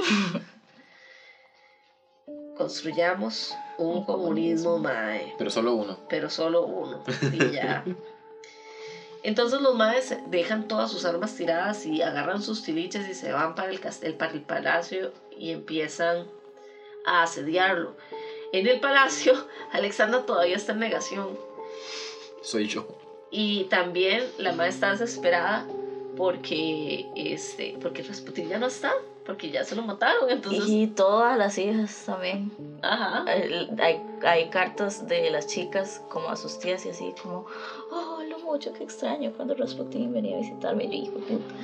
[2.58, 5.34] Construyamos un comunismo mae.
[5.38, 5.98] Pero solo uno.
[6.10, 7.04] Pero solo uno.
[7.32, 7.84] Y ya.
[9.24, 13.56] Entonces los maes dejan todas sus armas tiradas y agarran sus tiliches y se van
[13.56, 16.28] para el, castel, para el palacio y empiezan
[17.06, 17.96] a asediarlo.
[18.52, 19.34] En el palacio,
[19.72, 21.40] Alexandra todavía está en negación.
[22.42, 22.86] Soy yo.
[23.32, 25.66] Y también la madre está desesperada
[26.18, 28.94] porque, este, porque Rasputin ya no está
[29.26, 30.68] porque ya se lo mataron, entonces...
[30.68, 32.52] Y todas las hijas también.
[32.82, 33.24] Ajá.
[33.26, 37.46] Hay, hay, cartas de las chicas como a sus tías y así como,
[37.92, 41.56] oh, lo mucho que extraño cuando Rasputin venía a visitarme, yo hijo puta.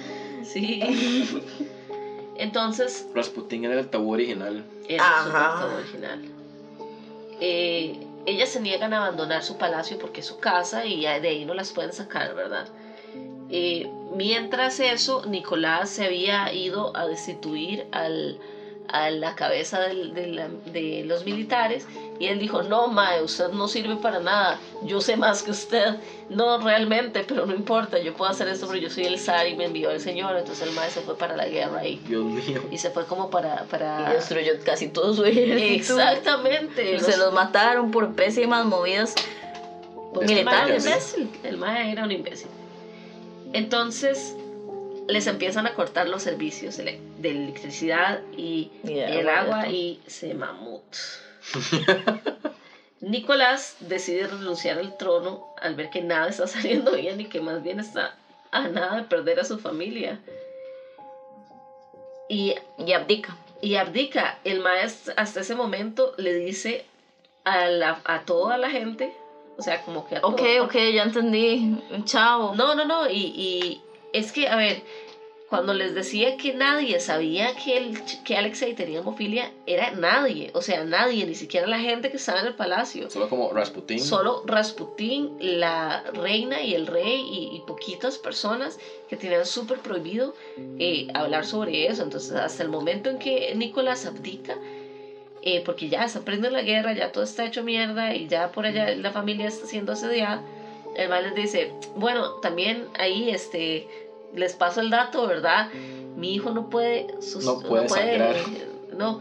[0.43, 1.43] Sí.
[2.37, 3.07] entonces...
[3.13, 4.63] Rasputin era el tabú original.
[4.87, 6.19] Era el tabú original.
[7.41, 11.45] Eh, ellas se niegan a abandonar su palacio porque es su casa y de ahí
[11.45, 12.67] no las pueden sacar, ¿verdad?
[13.51, 18.39] Eh, mientras eso, Nicolás se había ido a destituir al,
[18.87, 21.87] a la cabeza de los militares
[22.19, 25.95] y él dijo, no, Mae, usted no sirve para nada, yo sé más que usted,
[26.29, 29.55] no realmente, pero no importa, yo puedo hacer esto, pero yo soy el zar y
[29.55, 32.61] me envió el Señor, entonces el Mae se fue para la guerra y, Dios mío.
[32.69, 33.63] y se fue como para...
[33.65, 34.11] para...
[34.11, 35.99] Y destruyó casi todo su ejército.
[35.99, 36.99] Exactamente.
[36.99, 39.15] Se los mataron por pésimas movidas
[40.21, 41.15] militares.
[41.43, 42.49] El Mae era un imbécil.
[43.53, 44.35] Entonces,
[45.07, 50.83] les empiezan a cortar los servicios de electricidad y, el agua y se mamut.
[53.01, 57.63] Nicolás decide renunciar al trono al ver que nada está saliendo bien y que más
[57.63, 58.15] bien está
[58.51, 60.19] a nada de perder a su familia.
[62.29, 63.35] Y, y abdica.
[63.61, 64.37] Y abdica.
[64.43, 66.85] El maestro hasta ese momento le dice
[67.43, 69.13] a, la, a toda la gente,
[69.59, 71.77] o sea, como que a Ok, ok, ya entendí.
[72.05, 72.55] Chao.
[72.55, 73.09] No, no, no.
[73.09, 73.81] Y, y
[74.13, 74.81] es que, a ver,
[75.49, 80.61] cuando les decía que nadie sabía que, el, que Alexei tenía hemofilia, era nadie, o
[80.61, 83.09] sea, nadie, ni siquiera la gente que estaba en el palacio.
[83.09, 83.99] Solo como Rasputín.
[83.99, 88.79] Solo Rasputín, la reina y el rey y, poquitas personas
[89.09, 90.33] que tenían súper prohibido
[90.79, 92.03] eh, hablar sobre eso.
[92.03, 94.55] Entonces, hasta el momento en que Nicolás abdica,
[95.41, 98.65] eh, porque ya se prende la guerra, ya todo está hecho mierda y ya por
[98.65, 100.41] allá la familia está siendo asediada,
[100.95, 103.87] el mal les dice, bueno, también ahí este
[104.33, 105.69] les paso el dato, ¿verdad?
[106.15, 107.07] Mi hijo no puede...
[107.43, 108.19] no puede,
[108.95, 109.19] no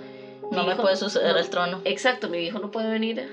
[0.51, 1.81] No, me puede suceder el trono.
[1.85, 3.29] Exacto, mi hijo no puede venir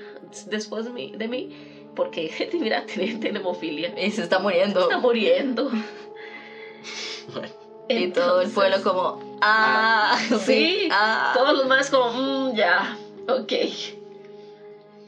[0.46, 1.48] después de mí, de mí
[1.96, 2.30] porque,
[2.60, 3.92] mira, tiene, hemofilia.
[3.98, 4.82] Y se está muriendo.
[4.82, 5.70] está muriendo.
[7.88, 11.32] y todo el pueblo como, ah, sí, ah.
[11.34, 12.96] todos los más como, mm, ya,
[13.28, 13.52] ok.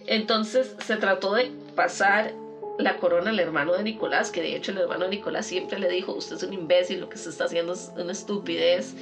[0.07, 2.33] Entonces se trató de pasar
[2.79, 5.89] la corona al hermano de Nicolás, que de hecho el hermano de Nicolás siempre le
[5.89, 8.95] dijo, usted es un imbécil, lo que se está haciendo es una estupidez.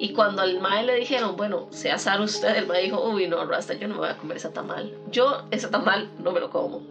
[0.00, 3.44] Y cuando al mae le dijeron, bueno, se asar usted, el mae dijo, uy, no,
[3.44, 4.96] Rasta, yo no me voy a comer esa tamal.
[5.10, 6.82] Yo ese tamal no me lo como.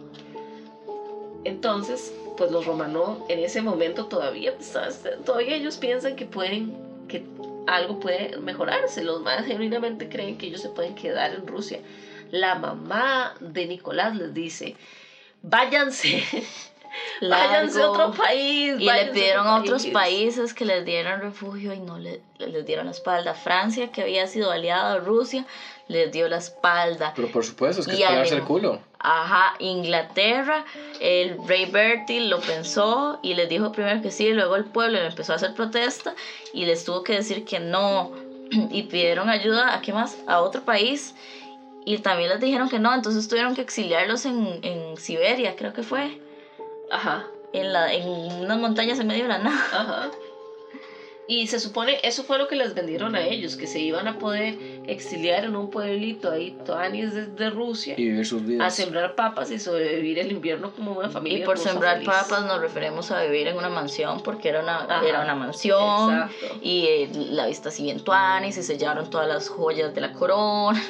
[1.44, 4.54] Entonces, pues los romanos en ese momento todavía,
[5.24, 6.76] todavía ellos piensan que pueden,
[7.08, 7.24] que
[7.66, 9.02] algo puede mejorarse.
[9.02, 11.80] Los más genuinamente creen que ellos se pueden quedar en Rusia.
[12.30, 14.76] La mamá de Nicolás les dice,
[15.42, 16.22] váyanse.
[17.20, 18.74] Váyanse a otro país.
[18.78, 22.86] Y le pidieron a, otros países que les dieran refugio y no le, les dieron
[22.86, 23.34] la espalda.
[23.34, 25.46] Francia, que había sido aliada a Rusia,
[25.88, 27.12] les dio la espalda.
[27.16, 28.80] Pero por supuesto, es que es el culo.
[29.00, 30.64] Ajá, Inglaterra,
[31.00, 35.32] el rey Bertie lo pensó y les dijo primero que sí, luego el pueblo empezó
[35.32, 36.14] a hacer protesta
[36.52, 38.12] y les tuvo que decir que no.
[38.70, 40.16] Y pidieron ayuda a qué más?
[40.26, 41.14] A otro país
[41.88, 45.82] y también les dijeron que no, entonces tuvieron que exiliarlos en, en Siberia, creo que
[45.82, 46.20] fue.
[46.90, 47.26] Ajá.
[47.52, 49.64] En, la, en unas montañas en medio de la nada.
[49.72, 50.10] Ajá.
[51.30, 54.18] Y se supone, eso fue lo que les vendieron a ellos, que se iban a
[54.18, 57.96] poder exiliar en un pueblito ahí, toanis de, de Rusia.
[57.98, 58.66] Y vivir sus vidas.
[58.66, 61.40] A sembrar papas y sobrevivir el invierno como una familia.
[61.40, 65.20] Y por sembrar papas nos referimos a vivir en una mansión, porque era una, era
[65.20, 66.14] una mansión.
[66.14, 66.60] Exacto.
[66.62, 70.82] Y eh, la vista así en tuanis y sellaron todas las joyas de la corona.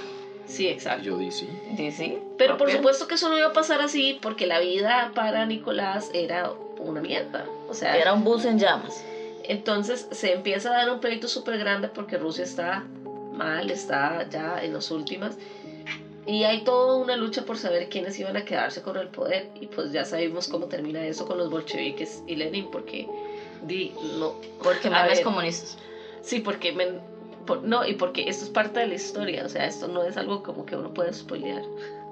[0.49, 1.05] Sí, exacto.
[1.05, 2.18] Yo di sí.
[2.36, 6.11] Pero por supuesto que eso no iba a pasar así porque la vida para Nicolás
[6.14, 7.44] era una mierda.
[7.68, 9.05] O sea, era un bus en llamas.
[9.44, 12.84] Entonces se empieza a dar un pleito súper grande porque Rusia está
[13.32, 15.36] mal, está ya en las últimas.
[16.26, 19.49] Y hay toda una lucha por saber quiénes iban a quedarse con el poder.
[19.61, 23.07] Y pues ya sabemos cómo termina eso con los bolcheviques y Lenin, porque
[23.62, 24.34] di, no.
[24.62, 25.78] Porque mames comunistas.
[26.20, 26.72] Sí, porque
[27.49, 30.16] me, no, y porque esto es parte de la historia, o sea, esto no es
[30.16, 31.62] algo como que uno puede spoilear.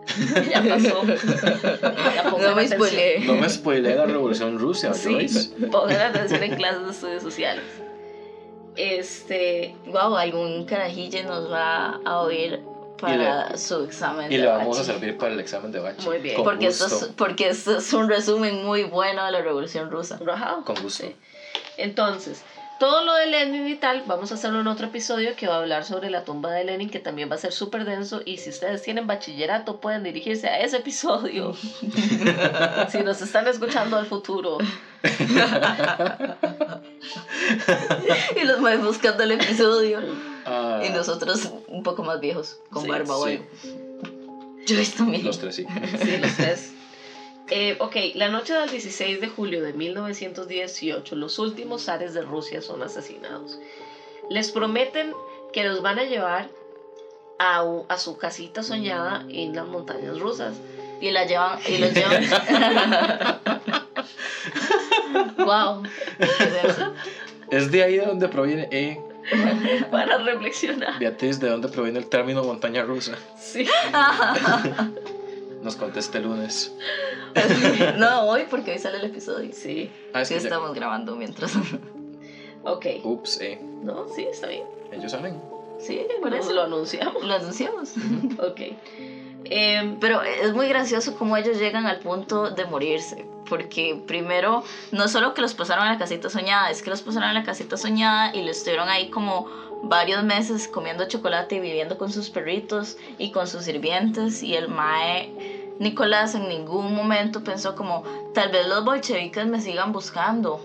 [0.51, 1.03] ya pasó.
[2.39, 3.21] no me spoileé.
[3.21, 5.27] No me spoileé la revolución rusa, sí,
[5.71, 7.65] Pongan atención en clases de estudios sociales.
[8.77, 9.75] Este.
[9.87, 12.61] Wow, algún carajille nos va a oír
[13.01, 16.07] para su examen y le vamos a servir para el examen de bachi.
[16.07, 16.43] Muy bien.
[16.43, 20.19] porque, esto es, porque esto es un resumen muy bueno de la revolución rusa.
[20.65, 21.05] Con gusto.
[21.77, 22.43] Entonces,
[22.79, 25.59] todo lo de Lenin y tal, vamos a hacerlo en otro episodio que va a
[25.59, 28.23] hablar sobre la tumba de Lenin, que también va a ser súper denso.
[28.25, 31.55] Y si ustedes tienen bachillerato, pueden dirigirse a ese episodio.
[32.89, 34.59] si nos están escuchando al futuro.
[38.37, 40.01] y los voy buscando el episodio.
[40.45, 40.83] Ah.
[40.87, 43.41] Y nosotros un poco más viejos, con barba sí.
[44.67, 45.25] Yo he también.
[45.25, 45.67] Los tres, sí.
[46.03, 46.76] Sí, los tres.
[47.49, 52.61] Eh, ok, la noche del 16 de julio de 1918, los últimos zares de Rusia
[52.61, 53.59] son asesinados.
[54.29, 55.13] Les prometen
[55.53, 56.49] que los van a llevar
[57.39, 60.57] a, a su casita soñada en las montañas rusas.
[61.01, 62.25] Y la llevan, y los llevan.
[65.39, 65.83] wow.
[67.51, 68.99] Es de ahí de donde proviene eh,
[69.91, 70.99] Para reflexionar.
[70.99, 73.17] Beatriz, ¿de dónde proviene el término montaña rusa?
[73.39, 73.69] Sí.
[75.67, 76.73] Nos conteste el lunes.
[77.99, 79.51] no, hoy porque hoy sale el episodio.
[79.53, 79.91] Sí.
[80.15, 81.57] Ah, es que estamos grabando mientras.
[82.63, 82.87] ok.
[83.03, 83.59] Ups, eh.
[83.83, 84.63] No, sí, está bien.
[84.93, 85.43] Ellos saben.
[85.81, 86.53] Sí, por eso.
[86.53, 87.21] Lo anunciamos.
[87.25, 87.95] Lo anunciamos.
[88.39, 88.61] ok.
[89.47, 93.27] Em, Pero es muy gracioso cómo ellos llegan al punto de morirse.
[93.49, 94.63] Porque primero,
[94.93, 97.43] no solo que los pasaron a la casita soñada, es que los pasaron a la
[97.43, 99.49] casita soñada y los estuvieron ahí como
[99.83, 104.43] varios meses comiendo chocolate y viviendo con sus perritos y con sus sirvientes.
[104.43, 105.31] Y el Mae
[105.79, 108.03] Nicolás en ningún momento pensó como,
[108.35, 110.61] tal vez los bolcheviques me sigan buscando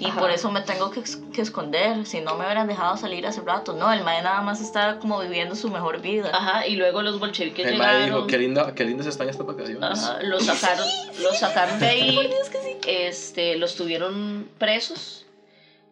[0.00, 0.20] y Ajá.
[0.20, 1.02] por eso me tengo que,
[1.32, 3.72] que esconder, si no me hubieran dejado salir hace rato.
[3.72, 6.30] No, el mae nada más estaba como viviendo su mejor vida.
[6.32, 8.04] ajá, y luego los bolcheviques El mae llegaron.
[8.14, 9.82] dijo, qué, linda, qué lindas están estas vacaciones.
[9.82, 10.86] Ajá, los sacaron,
[11.20, 12.76] los sacaron de ahí, Dios que sí.
[12.86, 15.24] este, los tuvieron presos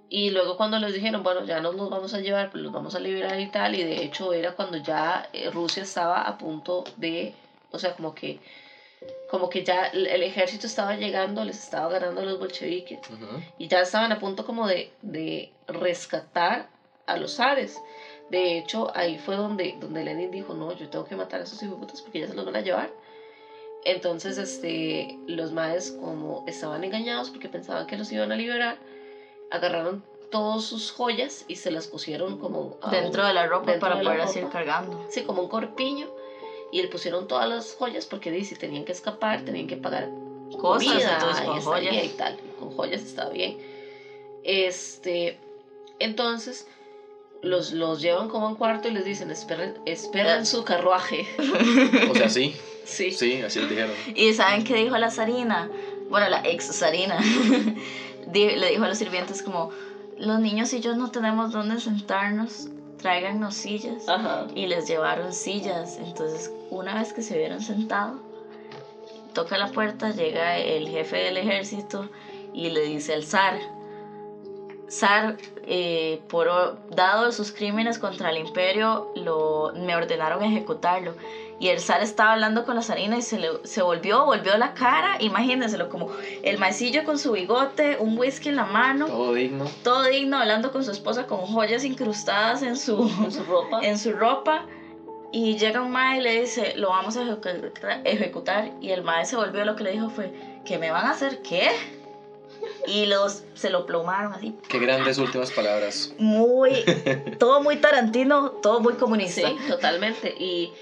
[0.08, 2.94] y luego cuando les dijeron, bueno, ya nos los vamos a llevar, pues los vamos
[2.94, 6.84] a liberar y tal, y de hecho era cuando ya eh, Rusia estaba a punto
[6.96, 7.34] de,
[7.72, 8.38] o sea, como que,
[9.30, 13.00] como que ya el ejército estaba llegando, les estaba ganando a los bolcheviques
[13.58, 16.68] y ya estaban a punto como de, de rescatar
[17.06, 17.80] a los zares.
[18.30, 21.62] De hecho, ahí fue donde, donde Lenin dijo, no, yo tengo que matar a esos
[21.62, 22.90] hijueputas porque ya se los van a llevar.
[23.84, 28.78] Entonces, este, los maes como estaban engañados porque pensaban que los iban a liberar,
[29.50, 34.00] agarraron todas sus joyas y se las pusieron como Dentro un- de la ropa para
[34.00, 35.06] poder así ir cargando.
[35.08, 36.08] Sí, como un corpiño.
[36.72, 40.08] Y le pusieron todas las joyas porque di, si tenían que escapar, tenían que pagar
[40.60, 42.04] Cosas, comida, entonces y con joyas.
[42.04, 42.36] y tal.
[42.58, 43.56] Con joyas está bien.
[44.42, 45.38] Este,
[45.98, 46.66] entonces
[47.42, 51.26] los, los llevan como a un cuarto y les dicen, esperen, esperen su carruaje.
[52.10, 53.10] O sea, sí, Sí.
[53.12, 53.92] sí, así les dijeron.
[54.14, 55.68] ¿Y saben qué dijo la zarina?
[56.08, 57.18] Bueno, la ex zarina.
[58.32, 59.70] Le dijo a los sirvientes como,
[60.18, 62.68] los niños y yo no tenemos dónde sentarnos,
[62.98, 64.08] tráiganos sillas.
[64.08, 64.46] Ajá.
[64.54, 65.98] Y les llevaron sillas.
[65.98, 68.20] Entonces, una vez que se vieron sentados,
[69.34, 72.08] toca la puerta, llega el jefe del ejército
[72.54, 73.60] y le dice al zar,
[74.90, 81.14] zar, eh, por, dado sus crímenes contra el imperio, lo, me ordenaron ejecutarlo.
[81.58, 84.74] Y el zar estaba hablando con la zarina y se, le, se volvió, volvió la
[84.74, 86.10] cara, imagínenselo, como
[86.42, 89.64] el maecillo con su bigote, un whisky en la mano, Todo digno.
[89.82, 93.80] todo digno, hablando con su esposa con joyas incrustadas en su, Con su ropa.
[93.82, 94.66] en su ropa
[95.32, 98.72] y llega un mae y le dice, lo vamos a ejecutar, ejecutar.
[98.82, 100.32] y el mae se volvió, lo que le dijo fue,
[100.66, 101.70] ¿que me van a hacer qué?
[102.86, 106.12] Y los, se lo plomaron así, Qué grandes últimas palabras.
[106.18, 106.84] muy,
[107.38, 109.48] todo muy tarantino, todo muy comunista.
[109.48, 110.34] Sí, totalmente.
[110.38, 110.72] Y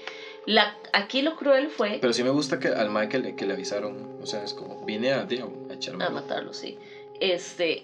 [0.45, 3.45] la, aquí lo cruel fue Pero sí me gusta que al Mike que le, que
[3.45, 4.17] le avisaron.
[4.21, 6.03] O sea, es como, vine a, tío, a echarme.
[6.03, 6.77] a matarlo, sí.
[7.19, 7.83] Este,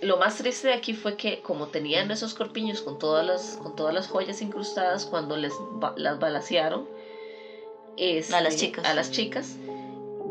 [0.00, 3.76] lo más triste de aquí fue que como tenían esos corpiños con todas las, con
[3.76, 6.86] todas las joyas incrustadas, cuando les ba- las balacearon
[7.96, 8.84] este, A las chicas.
[8.86, 9.56] a las chicas,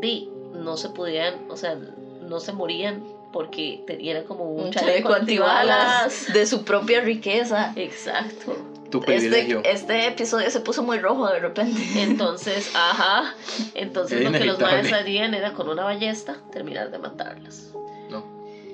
[0.00, 5.08] di, no se podían, o sea, no se morían porque tenían como un, Un chaleco
[5.08, 6.32] chaleco antibalas antibalas.
[6.32, 7.72] de su propia riqueza.
[7.76, 8.56] Exacto.
[8.90, 9.58] Tu privilegio.
[9.58, 11.80] Este, este episodio se puso muy rojo de repente.
[12.02, 13.34] Entonces, ajá.
[13.74, 17.70] Entonces Era lo que los maes harían era con una ballesta terminar de matarlas.
[18.10, 18.24] No,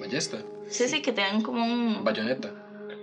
[0.01, 0.39] ballesta.
[0.69, 2.51] Sí, sí, que tengan como un Bayoneta.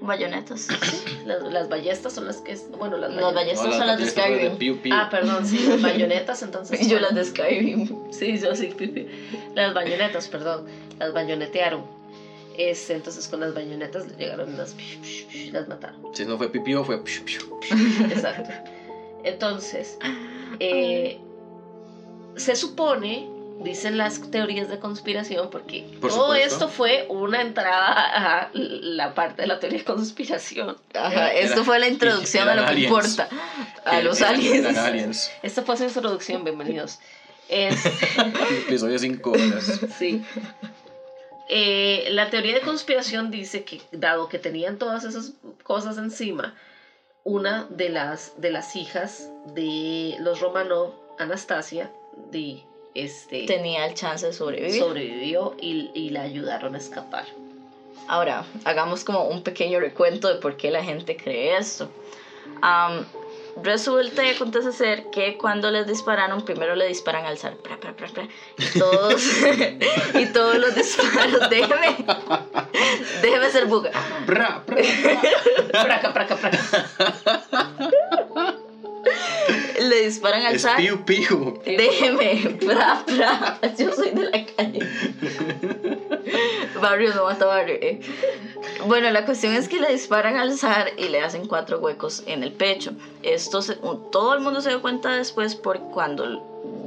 [0.01, 0.67] bayonetas.
[1.25, 3.63] Las, las ballestas son las que, bueno, las Las bayonetas.
[3.63, 4.57] Estas son las de ballestas Skyrim.
[4.57, 4.93] Piu Piu.
[4.93, 6.81] Ah, perdón, sí, las bayonetas, entonces.
[6.81, 8.11] Y yo las de Skyrim.
[8.11, 8.73] Sí, yo sí.
[9.55, 10.65] Las bayonetas, perdón.
[10.99, 11.85] Las bayonetearon.
[12.57, 14.75] Este, entonces con las bayonetas llegaron y las,
[15.51, 16.01] las mataron.
[16.13, 16.95] Si no fue pipió, fue.
[18.11, 18.49] Exacto.
[19.23, 19.97] Entonces,
[20.59, 21.19] eh,
[22.35, 23.27] se supone,
[23.63, 29.43] dicen las teorías de conspiración, porque Por todo esto fue una entrada a la parte
[29.43, 30.77] de la teoría de conspiración.
[30.93, 32.87] Ajá, Era- esto era- fue la introducción a lo que aliens.
[32.91, 33.29] importa.
[33.85, 34.55] A los Eran- aliens.
[34.65, 35.31] eran aliens.
[35.41, 36.99] Esta fue su introducción, bienvenidos.
[37.49, 37.85] Es-
[38.67, 39.79] Episodio 5 horas.
[39.99, 40.23] Sí.
[41.49, 45.33] Eh, la teoría de conspiración dice que, dado que tenían todas esas
[45.63, 46.55] cosas encima,
[47.23, 51.91] una de las, de las hijas de los Romanov, Anastasia,
[52.31, 52.63] de,
[52.95, 54.79] este, Tenía el chance de sobrevivir.
[54.79, 57.25] sobrevivió y, y la ayudaron a escapar.
[58.07, 61.89] Ahora, hagamos como un pequeño recuento de por qué la gente cree esto.
[63.61, 67.55] Resulta y acontece ser que cuando les dispararon, primero le disparan al zar.
[67.57, 68.27] pra, pra, pra, pra,
[68.57, 69.23] y todos,
[70.13, 71.95] y todos los disparos, déjeme,
[73.21, 73.91] déjeme ser buga.
[75.71, 76.59] Praca, praca, praca.
[79.79, 81.59] Le disparan al piu piu.
[81.65, 84.79] Déjeme, pra, pra, yo soy de la calle.
[86.81, 87.75] Barrio no mata barrio.
[87.81, 87.99] eh.
[88.87, 92.43] Bueno, la cuestión es que le disparan al zar y le hacen cuatro huecos en
[92.43, 92.91] el pecho.
[93.23, 93.77] Esto se-
[94.11, 96.25] todo el mundo se dio cuenta después por cuando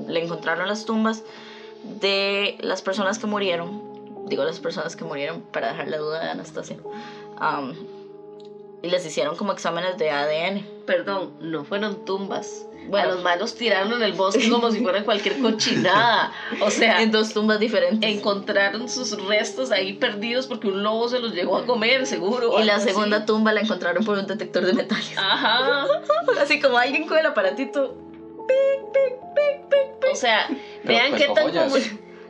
[0.09, 1.22] le encontraron las tumbas
[1.82, 3.82] de las personas que murieron.
[4.28, 6.76] Digo las personas que murieron para dejar la duda de Anastasia.
[8.82, 10.66] Y les hicieron como exámenes de ADN.
[10.87, 12.66] Perdón, no fueron tumbas.
[12.89, 16.32] Bueno, a los malos tiraron en el bosque como si fueran cualquier cochinada.
[16.61, 18.09] O sea, en dos tumbas diferentes.
[18.09, 22.61] Encontraron sus restos ahí perdidos porque un lobo se los llegó a comer, seguro.
[22.61, 25.16] Y la segunda tumba la encontraron por un detector de metales.
[25.16, 25.87] Ajá.
[26.41, 27.97] Así como alguien con el aparatito.
[30.11, 30.49] O sea,
[30.84, 31.76] vean pues, qué tan como...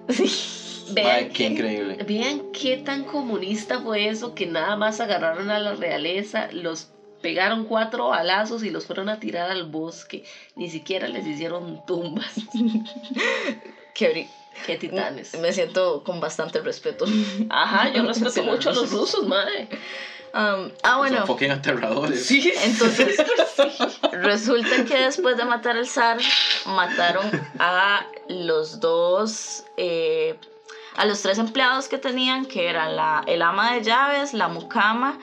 [0.08, 0.92] Sí.
[0.92, 1.98] Vean qué increíble.
[2.06, 6.92] Vean qué tan comunista fue eso que nada más agarraron a la realeza, los
[7.26, 10.22] pegaron cuatro balazos y los fueron a tirar al bosque.
[10.54, 12.34] Ni siquiera les hicieron tumbas.
[13.94, 14.28] qué,
[14.64, 15.36] qué titanes.
[15.40, 17.04] Me siento con bastante respeto.
[17.50, 19.66] Ajá, yo respeto mucho a los rusos, madre.
[20.34, 21.26] Um, ah, bueno.
[21.26, 22.26] Son aterradores.
[22.26, 22.52] Sí.
[22.62, 23.16] Entonces,
[24.12, 26.18] resulta que después de matar al zar,
[26.66, 30.38] mataron a los dos, eh,
[30.94, 35.18] a los tres empleados que tenían, que eran la, el ama de llaves, la mucama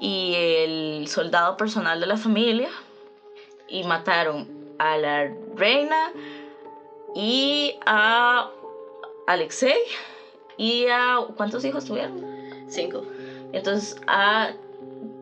[0.00, 2.70] y el soldado personal de la familia
[3.68, 6.12] y mataron a la reina
[7.14, 8.48] y a
[9.26, 9.76] Alexei
[10.56, 12.22] y a ¿cuántos hijos tuvieron?
[12.68, 13.02] Cinco.
[13.52, 14.52] Entonces a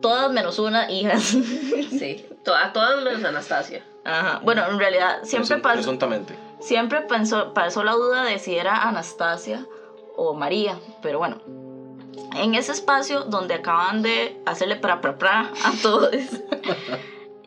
[0.01, 1.35] todas menos una hijas.
[1.89, 3.83] Sí, a todas menos Anastasia.
[4.03, 4.39] Ajá.
[4.43, 5.97] Bueno, en realidad siempre pasó.
[6.59, 9.65] Siempre pensó, pasó la duda de si era Anastasia
[10.15, 11.37] o María, pero bueno,
[12.35, 16.11] en ese espacio donde acaban de hacerle pra pra pra a todos,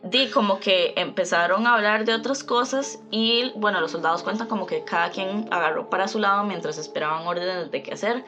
[0.03, 4.65] di como que empezaron a hablar de otras cosas y bueno, los soldados cuentan como
[4.65, 8.23] que cada quien agarró para su lado mientras esperaban órdenes de qué hacer.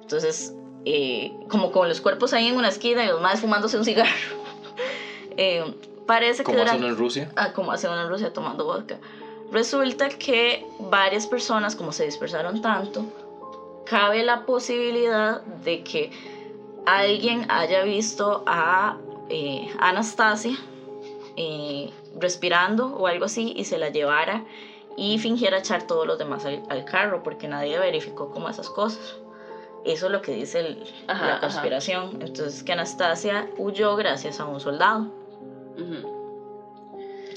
[0.00, 3.84] Entonces, eh, como con los cuerpos ahí en una esquina y los más fumándose un
[3.84, 4.10] cigarro.
[5.36, 5.74] eh,
[6.06, 6.64] parece ¿Cómo que...
[6.64, 7.30] hacen en Rusia?
[7.36, 8.98] Ah, como hacen en Rusia tomando vodka.
[9.50, 13.06] Resulta que varias personas, como se dispersaron tanto,
[13.84, 16.10] cabe la posibilidad de que
[16.86, 20.56] alguien haya visto a eh, Anastasia
[21.36, 24.44] eh, respirando o algo así y se la llevara
[24.96, 29.16] y fingiera echar todos los demás al, carro porque nadie verificó como esas cosas.
[29.84, 32.22] Eso es lo que dice la conspiración.
[32.22, 35.10] Entonces que Anastasia huyó gracias a un soldado.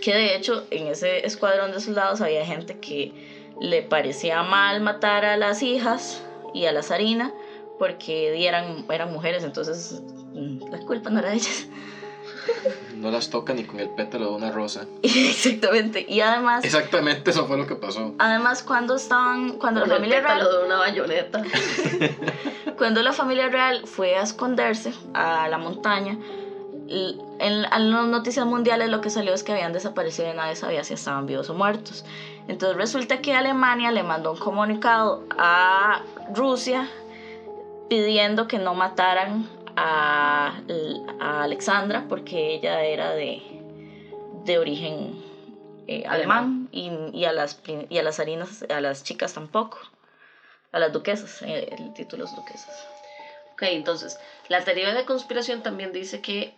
[0.01, 3.11] Que de hecho en ese escuadrón de soldados había gente que
[3.59, 6.23] le parecía mal matar a las hijas
[6.53, 7.33] y a la Sarina
[7.77, 10.01] porque eran, eran mujeres, entonces
[10.33, 11.67] mm, la culpa no era de ellas.
[12.95, 14.85] No las toca ni con el pétalo de una rosa.
[15.03, 16.05] Exactamente.
[16.07, 16.65] Y además.
[16.65, 18.15] Exactamente eso fue lo que pasó.
[18.19, 19.53] Además, cuando estaban.
[19.53, 20.39] Cuando la familia real.
[20.39, 21.43] de una bayoneta.
[22.77, 26.17] cuando la familia real fue a esconderse a la montaña,
[26.89, 30.83] en, en, las noticias mundiales lo que salió es que habían desaparecido y nadie sabía
[30.83, 32.05] si estaban vivos o muertos.
[32.47, 36.01] Entonces resulta que Alemania le mandó un comunicado a
[36.33, 36.89] Rusia
[37.89, 40.59] pidiendo que no mataran a,
[41.19, 43.41] Alexandra porque ella era de,
[44.43, 45.23] de origen
[45.87, 49.79] eh, alemán, y, a las, y a las harinas, a las chicas tampoco,
[50.71, 52.87] a las duquesas, eh, el título es duquesas.
[53.53, 54.19] Ok, entonces,
[54.49, 56.53] la teoría de conspiración también dice que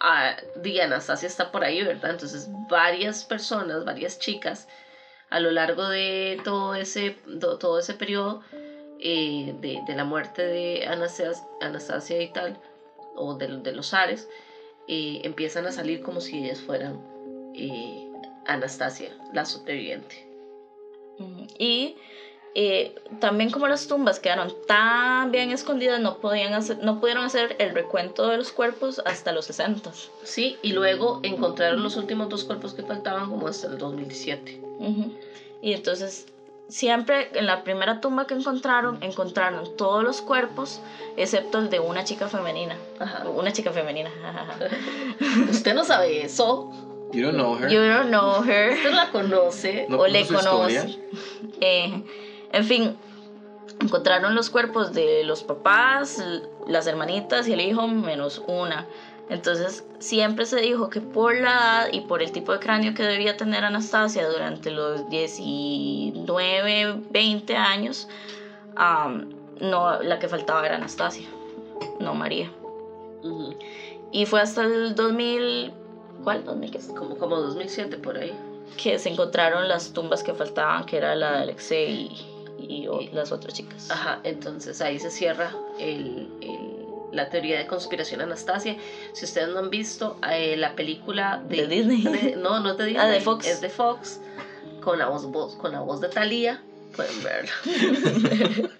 [0.00, 2.10] a Diana Anastasia está por ahí, ¿verdad?
[2.10, 4.68] Entonces, varias personas, varias chicas,
[5.34, 7.16] a lo largo de todo ese,
[7.58, 8.40] todo ese periodo
[9.00, 12.56] eh, de, de, la muerte de Anastasia, Anastasia y tal,
[13.16, 14.28] o de, de los Ares,
[14.86, 17.00] eh, empiezan a salir como si ellas fueran
[17.56, 18.08] eh,
[18.46, 20.24] Anastasia, la superviviente.
[21.58, 21.96] Y
[22.56, 27.56] eh, también como las tumbas quedaron tan bien escondidas, no, podían hacer, no pudieron hacer
[27.58, 29.90] el recuento de los cuerpos hasta los 60.
[30.22, 34.60] Sí, y luego encontraron los últimos dos cuerpos que faltaban como hasta el 2017.
[35.62, 36.26] Y entonces,
[36.68, 40.80] siempre en la primera tumba que encontraron, encontraron todos los cuerpos,
[41.16, 42.76] excepto el de una chica femenina.
[43.34, 44.10] Una chica femenina.
[45.50, 46.70] Usted no sabe eso.
[47.12, 47.68] You don't know her.
[47.68, 48.72] You don't know her.
[48.74, 49.86] Usted la conoce.
[49.90, 50.98] o le conoce.
[51.60, 52.02] Eh,
[52.54, 52.96] en fin,
[53.80, 56.22] encontraron los cuerpos de los papás,
[56.66, 58.86] las hermanitas y el hijo menos una.
[59.28, 63.02] Entonces siempre se dijo que por la edad y por el tipo de cráneo que
[63.02, 68.06] debía tener Anastasia durante los 19, 20 años,
[69.60, 71.26] no, la que faltaba era Anastasia,
[72.00, 72.50] no María.
[74.12, 75.72] Y fue hasta el 2000,
[76.22, 76.44] ¿cuál?
[76.44, 78.32] ¿2000 Como, como 2007 por ahí.
[78.76, 82.33] Que se encontraron las tumbas que faltaban, que era la de Alexei
[82.68, 83.90] y y, las otras chicas.
[83.90, 86.28] Ajá, entonces ahí se cierra el,
[87.12, 88.76] la teoría de conspiración Anastasia.
[89.12, 93.06] Si ustedes no han visto eh, la película de, Disney, no, no te digo ah,
[93.06, 93.46] de Fox.
[93.46, 94.20] es de Fox,
[94.82, 96.62] con la voz, con la voz de Thalía,
[96.94, 97.52] pueden verla.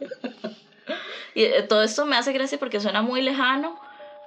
[1.34, 3.78] y eh, todo esto me hace gracia porque suena muy lejano,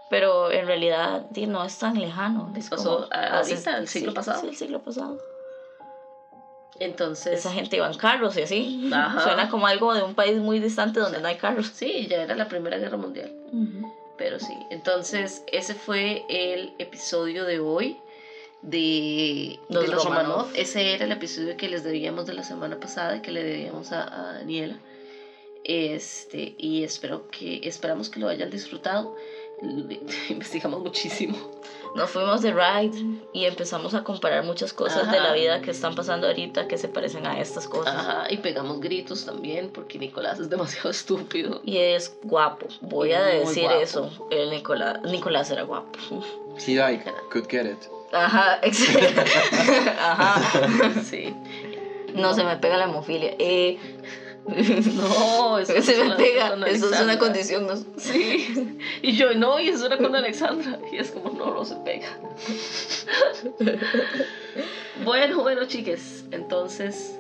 [0.10, 2.54] pero en realidad no es tan lejano.
[2.56, 4.42] Es Pasó ahorita, el siglo pasado.
[4.42, 5.18] Sí, el siglo pasado.
[6.80, 7.40] Entonces.
[7.40, 8.90] Esa gente iba en carros y así.
[9.24, 11.72] Suena como algo de un país muy distante donde no hay carros.
[11.74, 13.32] Sí, ya era la Primera Guerra Mundial.
[14.18, 14.54] Pero sí.
[14.70, 17.98] Entonces, ese fue el episodio de hoy
[18.62, 20.48] de los, Romanov.
[20.56, 23.92] Ese era el episodio que les debíamos de la semana pasada y que le debíamos
[23.92, 24.78] a, a Daniela.
[25.64, 29.16] Este, y espero que, esperamos que lo hayan disfrutado.
[30.30, 31.38] Investigamos muchísimo.
[31.98, 32.96] Nos fuimos de ride
[33.34, 36.88] y empezamos a comparar muchas cosas de la vida que están pasando ahorita que se
[36.88, 37.96] parecen a estas cosas.
[37.96, 41.60] Ajá, y pegamos gritos también porque Nicolás es demasiado estúpido.
[41.66, 44.12] Y es guapo, voy a decir eso.
[44.30, 45.98] El Nicolás, Nicolás era guapo.
[46.68, 47.90] He like, could get it.
[48.12, 49.22] Ajá, exacto.
[50.00, 51.02] Ajá.
[51.04, 51.36] Sí.
[52.14, 53.34] No se me pega la hemofilia.
[53.40, 53.80] Eh,
[54.96, 57.68] no, eso se me pega, eso es una condición.
[57.68, 57.76] ¿no?
[57.98, 61.76] Sí, y yo no, y eso era con Alexandra, y es como, no, no se
[61.78, 62.18] pega.
[65.04, 67.20] bueno, bueno, chiques, entonces.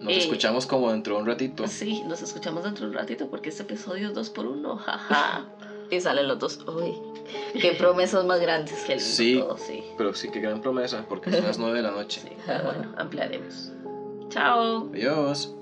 [0.00, 1.66] Nos eh, escuchamos como dentro de un ratito.
[1.66, 5.46] Sí, nos escuchamos dentro de un ratito porque este episodio es dos por uno, jaja.
[5.90, 6.58] y salen los dos.
[6.66, 6.92] Uy,
[7.60, 8.74] qué promesas más grandes.
[8.84, 12.20] que sí, sí, pero sí, qué gran promesa, porque son las nueve de la noche.
[12.22, 13.72] Sí, pero bueno, ampliaremos.
[14.28, 14.90] Chao.
[14.92, 15.55] Adiós.